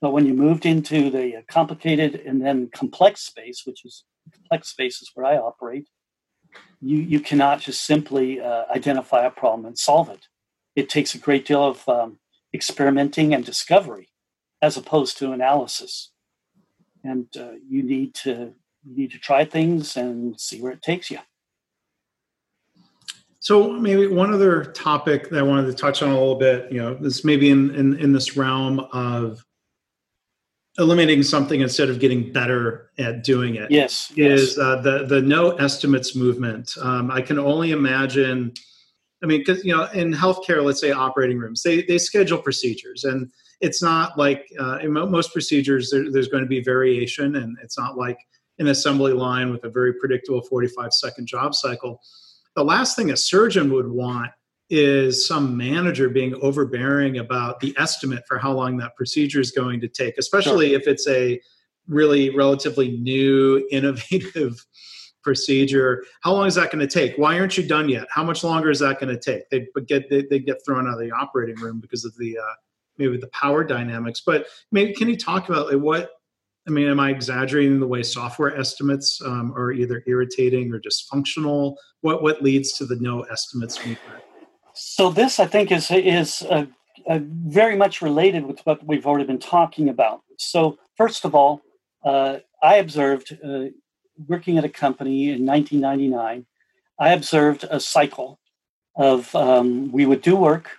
[0.00, 5.10] But when you moved into the complicated and then complex space, which is complex spaces
[5.14, 5.88] where I operate,
[6.80, 10.28] you, you cannot just simply uh, identify a problem and solve it.
[10.76, 12.18] It takes a great deal of um,
[12.54, 14.08] experimenting and discovery
[14.62, 16.12] as opposed to analysis.
[17.04, 18.54] And uh, you need to
[18.84, 21.18] you need to try things and see where it takes you.
[23.40, 26.82] So maybe one other topic that I wanted to touch on a little bit, you
[26.82, 29.44] know, this maybe in, in, in this realm of
[30.78, 33.70] eliminating something instead of getting better at doing it.
[33.70, 34.58] Yes, is yes.
[34.58, 36.72] Uh, the the no estimates movement.
[36.80, 38.52] Um, I can only imagine.
[39.22, 43.04] I mean, because you know, in healthcare, let's say operating rooms, they they schedule procedures,
[43.04, 43.30] and
[43.60, 47.78] it's not like uh, in most procedures there, there's going to be variation, and it's
[47.78, 48.18] not like
[48.60, 52.00] an assembly line with a very predictable 45 second job cycle
[52.58, 54.32] the last thing a surgeon would want
[54.68, 59.80] is some manager being overbearing about the estimate for how long that procedure is going
[59.80, 60.80] to take, especially sure.
[60.80, 61.40] if it's a
[61.86, 64.56] really relatively new, innovative
[65.22, 66.02] procedure.
[66.22, 67.16] How long is that going to take?
[67.16, 68.08] Why aren't you done yet?
[68.10, 69.48] How much longer is that going to take?
[69.50, 72.54] They get they, they, get thrown out of the operating room because of the uh,
[72.98, 74.20] maybe the power dynamics.
[74.26, 76.10] But maybe can you talk about like, what?
[76.68, 81.76] I mean, am I exaggerating the way software estimates um, are either irritating or dysfunctional?
[82.02, 84.22] What what leads to the no estimates movement?
[84.74, 86.44] So this, I think, is is
[87.08, 90.22] very much related with what we've already been talking about.
[90.38, 91.62] So first of all,
[92.04, 93.66] uh, I observed uh,
[94.26, 96.46] working at a company in 1999.
[97.00, 98.40] I observed a cycle
[98.96, 100.70] of um, we would do work,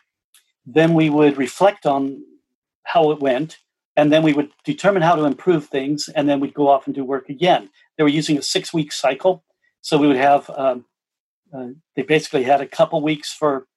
[0.66, 2.24] then we would reflect on
[2.84, 3.58] how it went,
[3.96, 6.96] and then we would determine how to improve things, and then we'd go off and
[6.96, 7.70] do work again.
[7.98, 9.44] They were using a six week cycle.
[9.82, 10.86] So we would have, um,
[11.54, 13.68] uh, they basically had a couple weeks for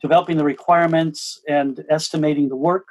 [0.00, 2.86] developing the requirements and estimating the work,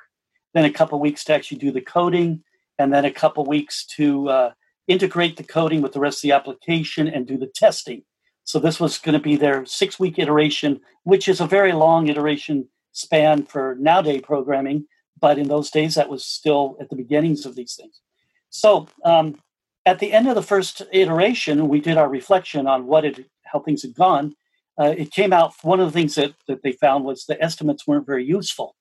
[0.53, 2.43] then a couple weeks to actually do the coding,
[2.77, 4.51] and then a couple weeks to uh,
[4.87, 8.03] integrate the coding with the rest of the application and do the testing.
[8.43, 12.07] So this was going to be their six week iteration, which is a very long
[12.07, 14.85] iteration span for nowadays programming.
[15.19, 18.01] But in those days, that was still at the beginnings of these things.
[18.49, 19.39] So um,
[19.85, 23.05] at the end of the first iteration, we did our reflection on what
[23.45, 24.35] how things had gone.
[24.79, 27.85] Uh, it came out, one of the things that, that they found was the estimates
[27.85, 28.75] weren't very useful.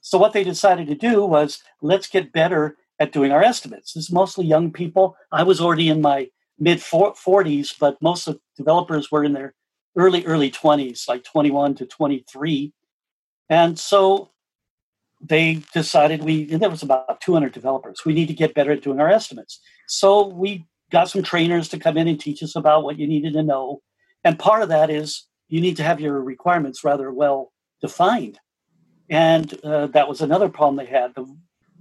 [0.00, 3.92] So what they decided to do was let's get better at doing our estimates.
[3.92, 5.16] This is mostly young people.
[5.32, 9.54] I was already in my mid 40s, but most of developers were in their
[9.96, 12.72] early, early 20s, like 21 to 23.
[13.48, 14.30] And so
[15.20, 18.02] they decided we, there was about 200 developers.
[18.04, 19.60] We need to get better at doing our estimates.
[19.88, 23.32] So we got some trainers to come in and teach us about what you needed
[23.34, 23.80] to know.
[24.24, 28.38] And part of that is you need to have your requirements rather well defined.
[29.08, 31.14] And uh, that was another problem they had.
[31.14, 31.26] The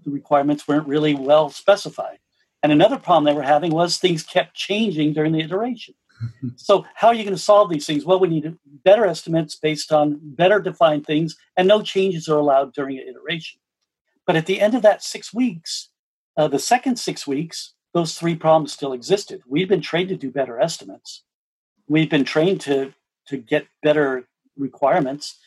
[0.05, 2.19] the requirements weren't really well specified.
[2.63, 5.95] And another problem they were having was things kept changing during the iteration.
[6.55, 8.05] So, how are you going to solve these things?
[8.05, 12.73] Well, we need better estimates based on better defined things, and no changes are allowed
[12.73, 13.59] during an iteration.
[14.25, 15.89] But at the end of that six weeks,
[16.37, 19.41] uh, the second six weeks, those three problems still existed.
[19.47, 21.23] We've been trained to do better estimates.
[21.87, 22.93] We've been trained to
[23.27, 25.39] to get better requirements,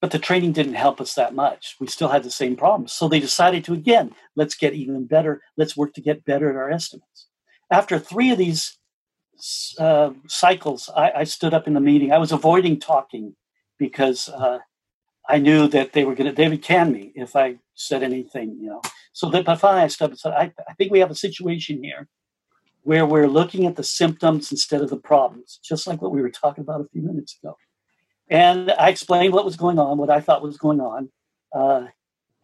[0.00, 1.76] but the training didn't help us that much.
[1.80, 2.92] We still had the same problems.
[2.92, 5.42] So they decided to, again, let's get even better.
[5.56, 7.26] Let's work to get better at our estimates.
[7.70, 8.78] After three of these
[9.78, 12.12] uh, cycles, I, I, stood up in the meeting.
[12.12, 13.34] I was avoiding talking
[13.78, 14.58] because uh,
[15.28, 18.58] I knew that they were going to, they would can me if I said anything,
[18.60, 18.82] you know.
[19.12, 21.14] So that, but finally I stood up and said, I, I think we have a
[21.14, 22.08] situation here
[22.82, 26.30] where we're looking at the symptoms instead of the problems, just like what we were
[26.30, 27.56] talking about a few minutes ago.
[28.28, 31.10] And I explained what was going on, what I thought was going on.
[31.54, 31.86] Uh,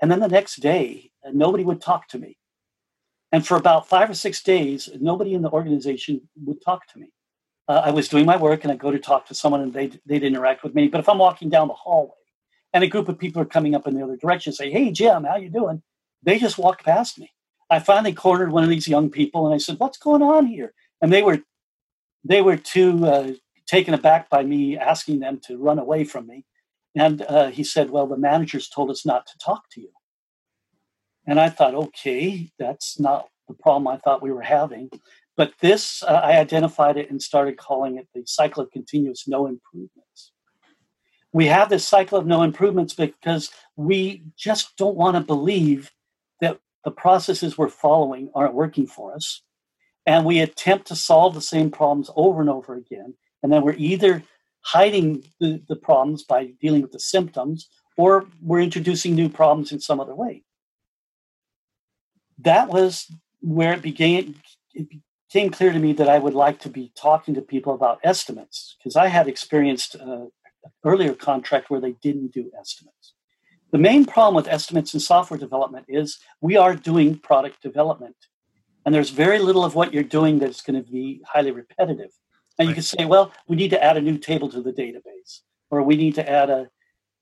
[0.02, 2.36] and then the next day, nobody would talk to me.
[3.36, 7.12] And for about five or six days, nobody in the organization would talk to me.
[7.68, 10.00] Uh, I was doing my work and I'd go to talk to someone and they'd,
[10.06, 10.88] they'd interact with me.
[10.88, 12.14] But if I'm walking down the hallway
[12.72, 15.24] and a group of people are coming up in the other direction, say, hey, Jim,
[15.24, 15.82] how you doing?
[16.22, 17.30] They just walked past me.
[17.68, 20.72] I finally cornered one of these young people and I said, what's going on here?
[21.02, 21.40] And they were
[22.24, 23.32] they were too uh,
[23.66, 26.46] taken aback by me asking them to run away from me.
[26.94, 29.90] And uh, he said, Well, the managers told us not to talk to you.
[31.26, 34.90] And I thought, okay, that's not the problem I thought we were having.
[35.36, 39.46] But this, uh, I identified it and started calling it the cycle of continuous no
[39.46, 40.32] improvements.
[41.32, 45.92] We have this cycle of no improvements because we just don't want to believe
[46.40, 49.42] that the processes we're following aren't working for us.
[50.06, 53.14] And we attempt to solve the same problems over and over again
[53.46, 54.24] and then we're either
[54.62, 59.78] hiding the, the problems by dealing with the symptoms or we're introducing new problems in
[59.78, 60.42] some other way.
[62.38, 63.10] That was
[63.40, 64.34] where it began.
[64.74, 64.88] It
[65.30, 68.76] became clear to me that I would like to be talking to people about estimates
[68.78, 70.26] because I had experienced uh,
[70.64, 73.14] an earlier contract where they didn't do estimates.
[73.72, 78.16] The main problem with estimates in software development is we are doing product development,
[78.84, 82.10] and there's very little of what you're doing that's going to be highly repetitive.
[82.58, 85.40] And you can say, well, we need to add a new table to the database,
[85.70, 86.70] or we need to add a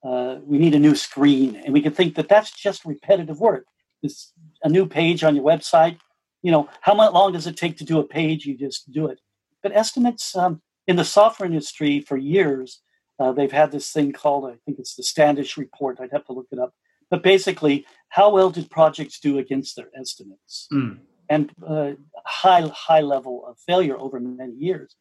[0.04, 3.64] uh, we need a new screen, and we can think that that's just repetitive work.
[4.04, 4.32] It's
[4.62, 5.98] a new page on your website.
[6.42, 8.46] You know, how much long does it take to do a page?
[8.46, 9.20] You just do it.
[9.62, 12.80] But estimates um, in the software industry for years,
[13.18, 15.98] uh, they've had this thing called I think it's the Standish report.
[16.00, 16.74] I'd have to look it up.
[17.10, 20.68] But basically, how well did projects do against their estimates?
[20.72, 20.98] Mm.
[21.28, 21.92] And uh,
[22.26, 24.94] high high level of failure over many years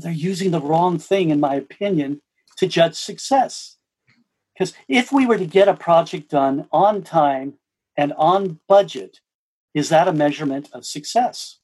[0.00, 2.22] but they're using the wrong thing, in my opinion,
[2.56, 3.76] to judge success.
[4.54, 7.54] Because if we were to get a project done on time
[7.96, 9.20] and on budget,
[9.74, 11.58] is that a measurement of success?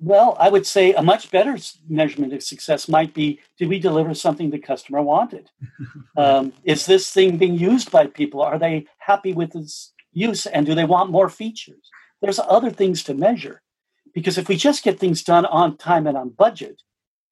[0.00, 1.56] Well, I would say a much better
[1.88, 5.50] measurement of success might be did we deliver something the customer wanted?
[6.16, 8.40] um, is this thing being used by people?
[8.40, 11.90] Are they happy with its use and do they want more features?
[12.20, 13.62] There's other things to measure
[14.14, 16.82] because if we just get things done on time and on budget,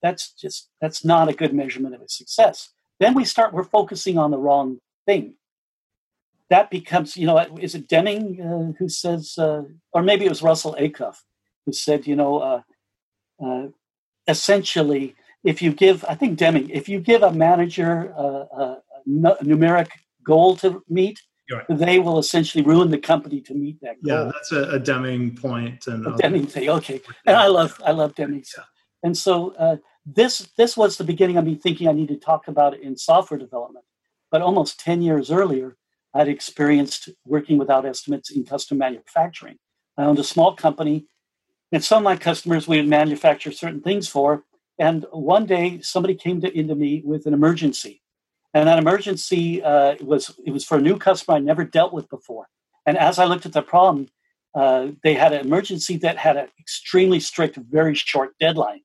[0.03, 2.71] that's just that's not a good measurement of a success.
[2.99, 5.35] Then we start we're focusing on the wrong thing.
[6.49, 10.43] That becomes, you know, is it Deming uh, who says, uh, or maybe it was
[10.43, 11.17] Russell Ackoff
[11.65, 12.63] who said, you know, uh,
[13.45, 13.69] uh,
[14.29, 19.89] essentially, if you give, I think Deming, if you give a manager a, a, numeric
[20.25, 21.21] goal to meet,
[21.51, 21.65] right.
[21.69, 24.27] they will essentially ruin the company to meet that goal.
[24.27, 25.87] Yeah, that's a, a Deming point.
[25.87, 27.01] And a Deming thing, okay.
[27.25, 28.45] And I love, I love Deming.
[28.57, 28.65] Yeah.
[29.03, 32.49] And so uh, this this was the beginning of me thinking I need to talk
[32.49, 33.85] about it in software development.
[34.31, 35.77] But almost 10 years earlier,
[36.17, 39.57] I'd experienced working without estimates in custom manufacturing.
[39.99, 41.07] I owned a small company
[41.73, 44.45] and some of my customers we would manufacture certain things for.
[44.79, 48.03] And one day somebody came to, into me with an emergency.
[48.55, 52.09] And that emergency uh, was it was for a new customer I never dealt with
[52.09, 52.49] before.
[52.87, 54.09] And as I looked at the problem,
[54.55, 58.81] uh, they had an emergency that had an extremely strict, very short deadline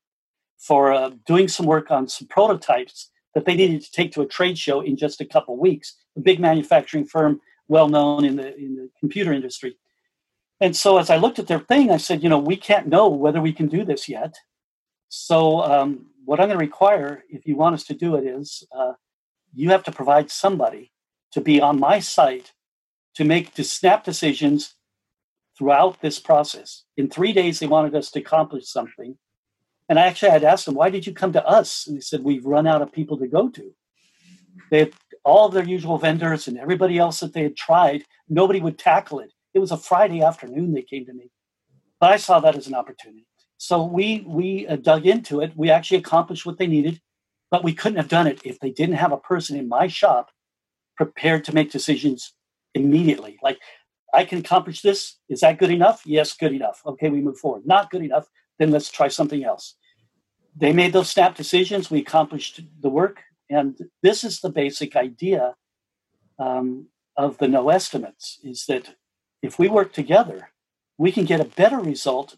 [0.58, 4.26] for uh, doing some work on some prototypes that they needed to take to a
[4.28, 5.96] trade show in just a couple weeks.
[6.18, 9.78] A big manufacturing firm, well known in the in the computer industry.
[10.60, 13.08] And so as I looked at their thing, I said, you know, we can't know
[13.10, 14.36] whether we can do this yet.
[15.10, 18.64] So um, what I'm going to require, if you want us to do it, is
[18.72, 18.94] uh,
[19.54, 20.92] you have to provide somebody
[21.32, 22.54] to be on my site
[23.16, 24.76] to make to snap decisions
[25.58, 26.84] throughout this process.
[26.96, 29.18] In three days, they wanted us to accomplish something.
[29.92, 31.86] And I actually had asked them, why did you come to us?
[31.86, 33.76] And they said, we've run out of people to go to.
[34.70, 34.94] They had
[35.26, 39.20] all of their usual vendors and everybody else that they had tried, nobody would tackle
[39.20, 39.34] it.
[39.54, 41.30] It was a Friday afternoon they came to me.
[42.00, 43.28] But I saw that as an opportunity.
[43.58, 45.52] So we we uh, dug into it.
[45.58, 47.02] We actually accomplished what they needed,
[47.52, 50.32] but we couldn't have done it if they didn't have a person in my shop
[50.96, 52.34] prepared to make decisions
[52.74, 53.40] immediately.
[53.44, 53.60] Like
[54.14, 55.18] I can accomplish this.
[55.28, 56.04] Is that good enough?
[56.06, 56.82] Yes, good enough.
[56.86, 57.68] Okay, we move forward.
[57.68, 58.30] Not good enough.
[58.58, 59.76] Then let's try something else.
[60.56, 61.90] They made those snap decisions.
[61.90, 65.56] We accomplished the work, and this is the basic idea
[66.40, 68.96] um, of the no estimates: is that
[69.42, 70.50] if we work together,
[70.98, 72.36] we can get a better result.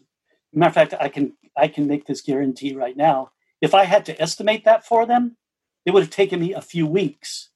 [0.52, 3.32] Matter of fact, I can I can make this guarantee right now.
[3.60, 5.36] If I had to estimate that for them,
[5.84, 7.50] it would have taken me a few weeks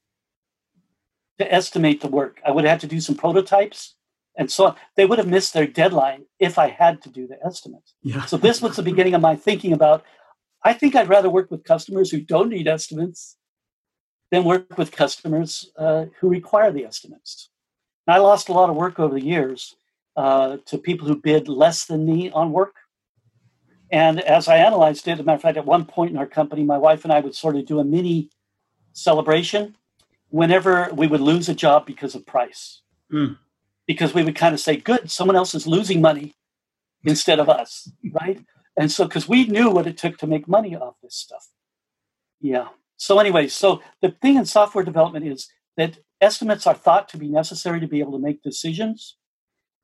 [1.38, 2.40] to estimate the work.
[2.44, 3.94] I would have had to do some prototypes
[4.36, 4.76] and so on.
[4.96, 7.94] They would have missed their deadline if I had to do the estimates.
[8.02, 8.24] Yeah.
[8.24, 10.04] So this was the beginning of my thinking about
[10.64, 13.36] I think I'd rather work with customers who don't need estimates
[14.30, 17.50] than work with customers uh, who require the estimates.
[18.06, 19.76] I lost a lot of work over the years
[20.16, 22.74] uh, to people who bid less than me on work.
[23.90, 26.26] And as I analyzed it, as a matter of fact, at one point in our
[26.26, 28.30] company, my wife and I would sort of do a mini
[28.92, 29.76] celebration
[30.30, 32.82] whenever we would lose a job because of price.
[33.12, 33.38] Mm.
[33.86, 36.34] Because we would kind of say, good, someone else is losing money
[37.04, 38.40] instead of us, right?
[38.78, 41.48] And so, because we knew what it took to make money off this stuff.
[42.40, 42.68] Yeah.
[42.96, 47.28] So, anyway, so the thing in software development is that estimates are thought to be
[47.28, 49.16] necessary to be able to make decisions.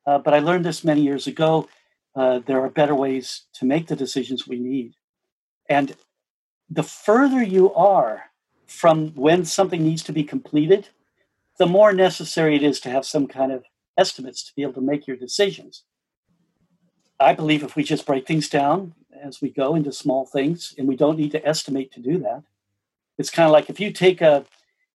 [0.06, 1.68] Uh, but I learned this many years ago.
[2.14, 4.94] Uh, there are better ways to make the decisions we need.
[5.68, 5.96] And
[6.70, 8.24] the further you are
[8.66, 10.88] from when something needs to be completed,
[11.58, 13.64] the more necessary it is to have some kind of
[13.98, 15.82] estimates to be able to make your decisions.
[17.20, 20.86] I believe if we just break things down as we go into small things, and
[20.86, 22.42] we don't need to estimate to do that,
[23.18, 24.44] it's kind of like if you take a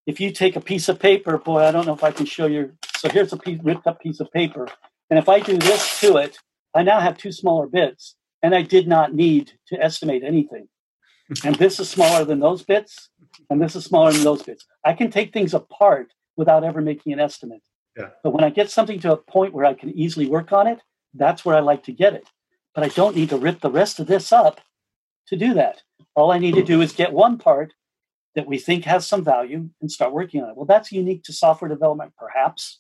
[0.06, 2.48] if you take a piece of paper, boy, I don't know if I can show
[2.48, 2.74] you.
[2.98, 4.68] So here's a piece, ripped up piece of paper.
[5.10, 6.38] And if I do this to it,
[6.74, 8.16] I now have two smaller bits.
[8.42, 10.68] And I did not need to estimate anything.
[11.46, 13.10] and this is smaller than those bits.
[13.52, 14.66] And this is smaller than those bits.
[14.84, 17.62] I can take things apart without ever making an estimate.
[17.96, 18.10] Yeah.
[18.24, 20.80] But when I get something to a point where I can easily work on it,
[21.14, 22.28] that's where I like to get it.
[22.74, 24.62] But I don't need to rip the rest of this up
[25.28, 25.82] to do that.
[26.16, 27.74] All I need to do is get one part
[28.36, 30.56] that we think has some value and start working on it.
[30.56, 32.80] Well, that's unique to software development, perhaps,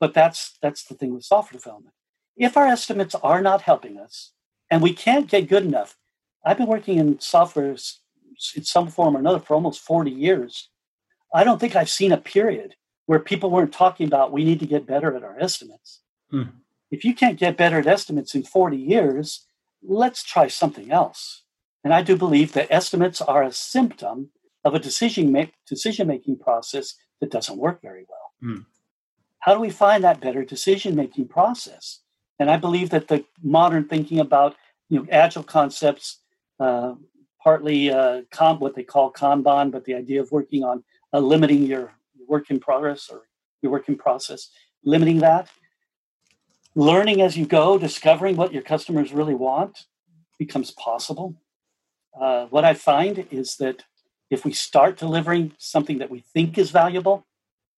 [0.00, 1.94] but that's that's the thing with software development.
[2.36, 4.32] If our estimates are not helping us
[4.70, 5.96] and we can't get good enough,
[6.44, 10.68] I've been working in software in some form or another for almost 40 years.
[11.34, 12.74] I don't think I've seen a period
[13.06, 16.02] where people weren't talking about we need to get better at our estimates.
[16.30, 16.42] Hmm.
[16.90, 19.46] If you can't get better at estimates in 40 years,
[19.82, 21.42] let's try something else.
[21.84, 24.30] And I do believe that estimates are a symptom
[24.64, 28.56] of a decision make, decision making process that doesn't work very well.
[28.56, 28.66] Mm.
[29.40, 32.00] How do we find that better decision making process?
[32.38, 34.56] And I believe that the modern thinking about
[34.88, 36.20] you know agile concepts,
[36.60, 36.94] uh,
[37.42, 40.82] partly uh, com- what they call Kanban, but the idea of working on
[41.12, 41.92] uh, limiting your
[42.26, 43.22] work in progress or
[43.62, 44.50] your work in process,
[44.84, 45.48] limiting that,
[46.76, 49.86] learning as you go, discovering what your customers really want
[50.38, 51.34] becomes possible.
[52.20, 53.84] Uh, what I find is that
[54.30, 57.26] if we start delivering something that we think is valuable,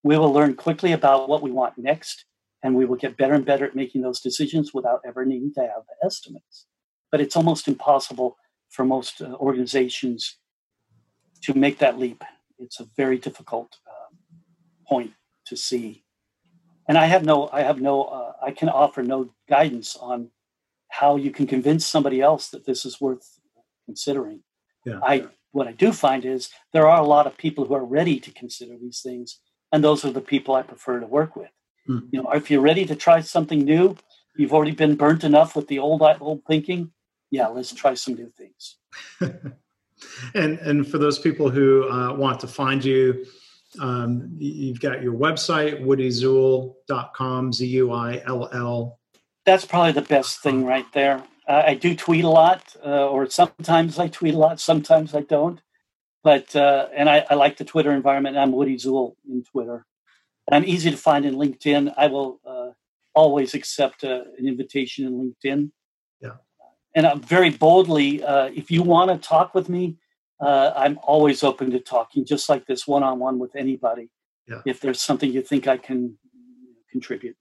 [0.03, 2.25] we will learn quickly about what we want next,
[2.63, 5.61] and we will get better and better at making those decisions without ever needing to
[5.61, 6.67] have estimates.
[7.11, 8.37] But it's almost impossible
[8.69, 10.39] for most uh, organizations
[11.43, 12.25] to make that leap.
[12.59, 14.15] It's a very difficult uh,
[14.89, 15.13] point
[15.47, 16.05] to see,
[16.89, 20.31] and I have no, I have no, uh, I can offer no guidance on
[20.89, 23.39] how you can convince somebody else that this is worth
[23.85, 24.41] considering.
[24.85, 25.01] Yeah.
[25.03, 28.19] I what I do find is there are a lot of people who are ready
[28.21, 29.41] to consider these things,
[29.73, 31.51] and those are the people I prefer to work with.
[31.89, 32.09] Mm.
[32.11, 33.97] You know, if you're ready to try something new,
[34.37, 36.93] you've already been burnt enough with the old old thinking.
[37.31, 38.77] Yeah, let's try some new things.
[40.35, 43.27] and and for those people who uh, want to find you,
[43.79, 48.99] um, you've got your website woodyzuill.com, Z U I L L.
[49.45, 51.23] That's probably the best thing right there.
[51.47, 55.23] Uh, I do tweet a lot, uh, or sometimes I tweet a lot, sometimes I
[55.23, 55.61] don't.
[56.23, 58.37] But uh, and I, I, like the Twitter environment.
[58.37, 59.87] I'm Woody Zuill in Twitter,
[60.47, 61.95] and I'm easy to find in LinkedIn.
[61.97, 62.71] I will uh,
[63.15, 65.71] always accept uh, an invitation in LinkedIn.
[66.21, 66.37] Yeah,
[66.95, 69.97] and I'm very boldly, uh, if you want to talk with me,
[70.47, 74.11] I'm always open to talking, just like this one on one with anybody.
[74.47, 74.63] Yeah.
[74.65, 76.17] If there's something you think I can
[76.91, 77.37] contribute.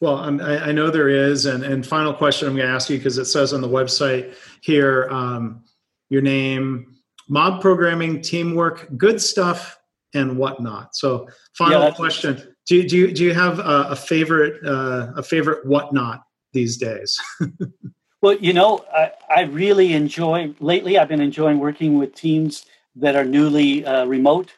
[0.00, 1.46] Well, I, I, know there is.
[1.46, 4.34] And, and final question I'm going to ask you because it says on the website
[4.60, 5.64] here um,
[6.10, 6.94] your name,
[7.28, 9.78] mob programming, teamwork, good stuff,
[10.14, 10.94] and whatnot.
[10.94, 15.12] So, final yeah, question: do you, do you do you have a, a favorite uh,
[15.16, 17.18] a favorite whatnot these days?
[18.24, 20.96] well, you know, I, I really enjoy lately.
[20.96, 22.64] I've been enjoying working with teams
[22.96, 24.54] that are newly uh, remote,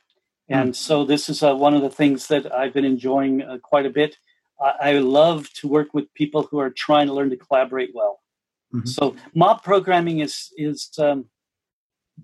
[0.49, 0.77] and mm.
[0.77, 3.91] so this is uh, one of the things that I've been enjoying uh, quite a
[3.91, 4.19] bit.
[4.81, 8.21] I, love to work with people who are trying to learn to collaborate well.
[8.73, 8.87] Mm-hmm.
[8.87, 11.27] So mob programming is is um,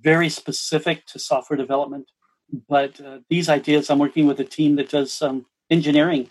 [0.00, 2.06] very specific to software development,
[2.68, 6.30] but uh, these ideas I'm working with a team that does um, engineering,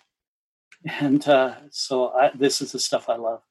[0.86, 3.42] and uh, so I, this is the stuff I love.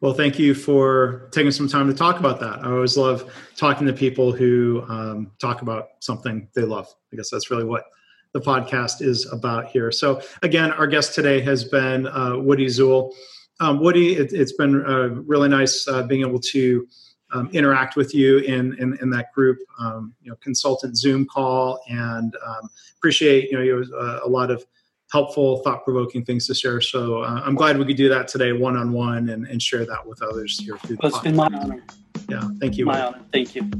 [0.00, 2.64] Well, thank you for taking some time to talk about that.
[2.64, 6.88] I always love talking to people who um, talk about something they love.
[7.12, 7.84] I guess that's really what
[8.32, 9.92] the podcast is about here.
[9.92, 13.12] So, again, our guest today has been uh, Woody Zuill.
[13.60, 16.88] Um, Woody, it, has been uh, really nice uh, being able to
[17.32, 21.78] um, interact with you in, in, in that group, um, you know, consultant Zoom call,
[21.90, 24.64] and um, appreciate you know you uh, a lot of
[25.10, 26.80] helpful, thought provoking things to share.
[26.80, 30.06] So uh, I'm glad we could do that today, one on one, and share that
[30.06, 30.78] with others here.
[30.78, 31.24] Through well, it's podcast.
[31.24, 31.82] been my honor.
[32.28, 32.86] Yeah, thank you.
[32.86, 33.20] My honor.
[33.32, 33.70] Thank you.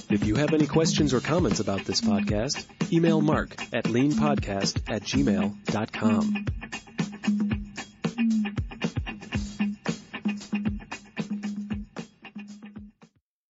[0.09, 5.01] If you have any questions or comments about this podcast, email mark at leanpodcast at
[5.03, 6.45] gmail.com.